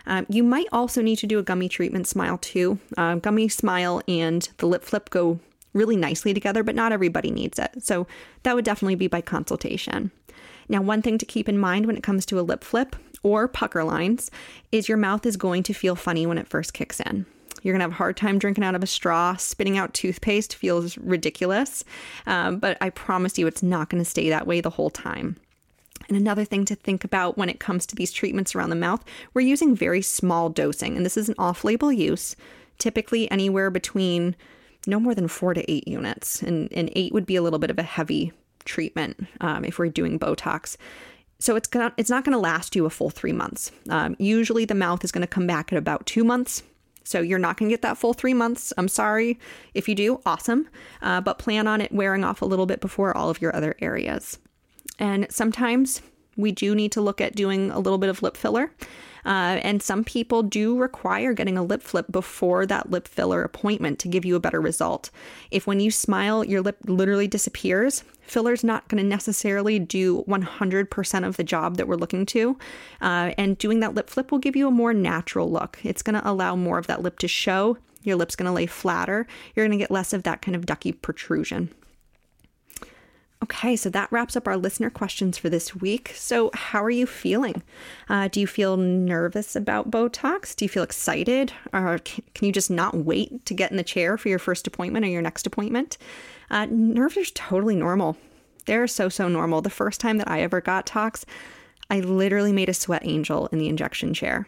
[0.06, 2.80] Um, you might also need to do a gummy treatment smile too.
[2.98, 5.38] Uh, gummy smile and the lip flip go
[5.72, 7.70] really nicely together, but not everybody needs it.
[7.84, 8.08] So
[8.42, 10.10] that would definitely be by consultation.
[10.68, 13.48] Now, one thing to keep in mind when it comes to a lip flip or
[13.48, 14.30] pucker lines
[14.72, 17.26] is your mouth is going to feel funny when it first kicks in.
[17.62, 19.36] You're going to have a hard time drinking out of a straw.
[19.36, 21.84] Spitting out toothpaste feels ridiculous.
[22.26, 25.36] Um, but I promise you, it's not going to stay that way the whole time.
[26.08, 29.04] And another thing to think about when it comes to these treatments around the mouth,
[29.34, 32.34] we're using very small dosing, and this is an off label use,
[32.78, 34.34] typically anywhere between
[34.86, 36.42] no more than four to eight units.
[36.42, 38.32] And, and eight would be a little bit of a heavy
[38.64, 40.76] treatment um, if we're doing Botox.
[41.40, 43.72] So it's gonna it's not going to last you a full three months.
[43.88, 46.62] Um, usually the mouth is going to come back at about two months.
[47.02, 48.72] So you're not going to get that full three months.
[48.76, 49.38] I'm sorry.
[49.74, 50.68] If you do, awesome.
[51.02, 53.74] Uh, but plan on it wearing off a little bit before all of your other
[53.80, 54.38] areas.
[54.98, 56.02] And sometimes
[56.36, 58.70] we do need to look at doing a little bit of lip filler.
[59.24, 63.98] Uh, and some people do require getting a lip flip before that lip filler appointment
[63.98, 65.10] to give you a better result.
[65.50, 71.26] If when you smile, your lip literally disappears, filler's not going to necessarily do 100%
[71.26, 72.58] of the job that we're looking to.
[73.00, 75.78] Uh, and doing that lip flip will give you a more natural look.
[75.82, 77.76] It's going to allow more of that lip to show.
[78.02, 79.26] Your lip's going to lay flatter.
[79.54, 81.70] You're going to get less of that kind of ducky protrusion.
[83.42, 86.12] Okay, so that wraps up our listener questions for this week.
[86.14, 87.62] So, how are you feeling?
[88.08, 90.54] Uh, do you feel nervous about Botox?
[90.54, 91.52] Do you feel excited?
[91.72, 95.06] Or can you just not wait to get in the chair for your first appointment
[95.06, 95.96] or your next appointment?
[96.50, 98.18] Uh, nerves are totally normal.
[98.66, 99.62] They're so, so normal.
[99.62, 101.24] The first time that I ever got Tox,
[101.88, 104.46] I literally made a sweat angel in the injection chair.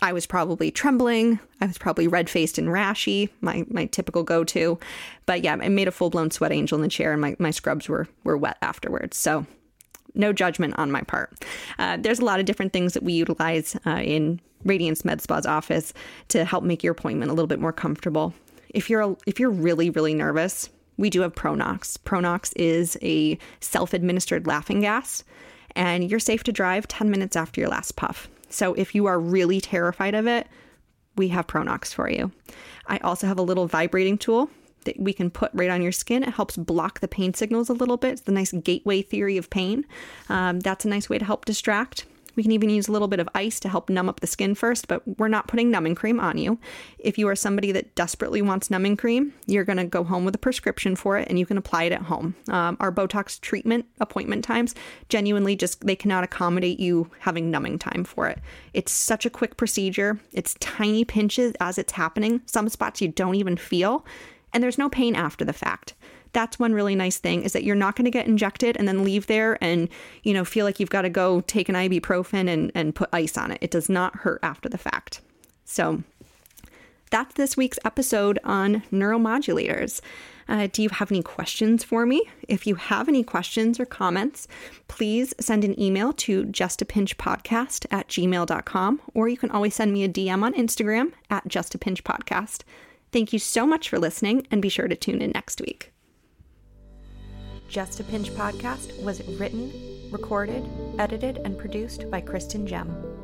[0.00, 1.38] I was probably trembling.
[1.60, 4.78] I was probably red faced and rashy, my, my typical go to.
[5.26, 7.50] But yeah, I made a full blown sweat angel in the chair and my, my
[7.50, 9.16] scrubs were, were wet afterwards.
[9.16, 9.46] So
[10.14, 11.44] no judgment on my part.
[11.78, 15.46] Uh, there's a lot of different things that we utilize uh, in Radiance Med Spa's
[15.46, 15.92] office
[16.28, 18.34] to help make your appointment a little bit more comfortable.
[18.70, 21.98] If you're if you're really really nervous, we do have Pronox.
[21.98, 25.24] Pronox is a self-administered laughing gas,
[25.74, 28.28] and you're safe to drive 10 minutes after your last puff.
[28.52, 30.46] So if you are really terrified of it,
[31.16, 32.32] we have Pronox for you.
[32.86, 34.50] I also have a little vibrating tool
[34.84, 36.22] that we can put right on your skin.
[36.22, 38.12] It helps block the pain signals a little bit.
[38.12, 39.84] It's the nice gateway theory of pain.
[40.28, 42.06] Um, that's a nice way to help distract.
[42.36, 44.54] We can even use a little bit of ice to help numb up the skin
[44.54, 46.58] first, but we're not putting numbing cream on you.
[46.98, 50.34] If you are somebody that desperately wants numbing cream, you're going to go home with
[50.34, 52.34] a prescription for it and you can apply it at home.
[52.48, 54.74] Um, our Botox treatment appointment times
[55.08, 58.38] genuinely just they cannot accommodate you having numbing time for it.
[58.72, 60.18] It's such a quick procedure.
[60.32, 62.42] It's tiny pinches as it's happening.
[62.46, 64.04] Some spots you don't even feel,
[64.52, 65.94] and there's no pain after the fact
[66.32, 69.04] that's one really nice thing is that you're not going to get injected and then
[69.04, 69.88] leave there and
[70.22, 73.36] you know feel like you've got to go take an ibuprofen and, and put ice
[73.36, 75.20] on it it does not hurt after the fact
[75.64, 76.02] so
[77.12, 80.00] that's this week's episode on neuromodulators.
[80.48, 82.22] Uh, do you have any questions for me?
[82.48, 84.48] If you have any questions or comments,
[84.88, 90.08] please send an email to justapinchpodcast at gmail.com, or you can always send me a
[90.08, 92.62] DM on Instagram at justapinchpodcast.
[93.12, 95.91] Thank you so much for listening, and be sure to tune in next week.
[97.72, 99.72] Just a Pinch podcast was written,
[100.10, 100.62] recorded,
[100.98, 103.21] edited, and produced by Kristin Gem.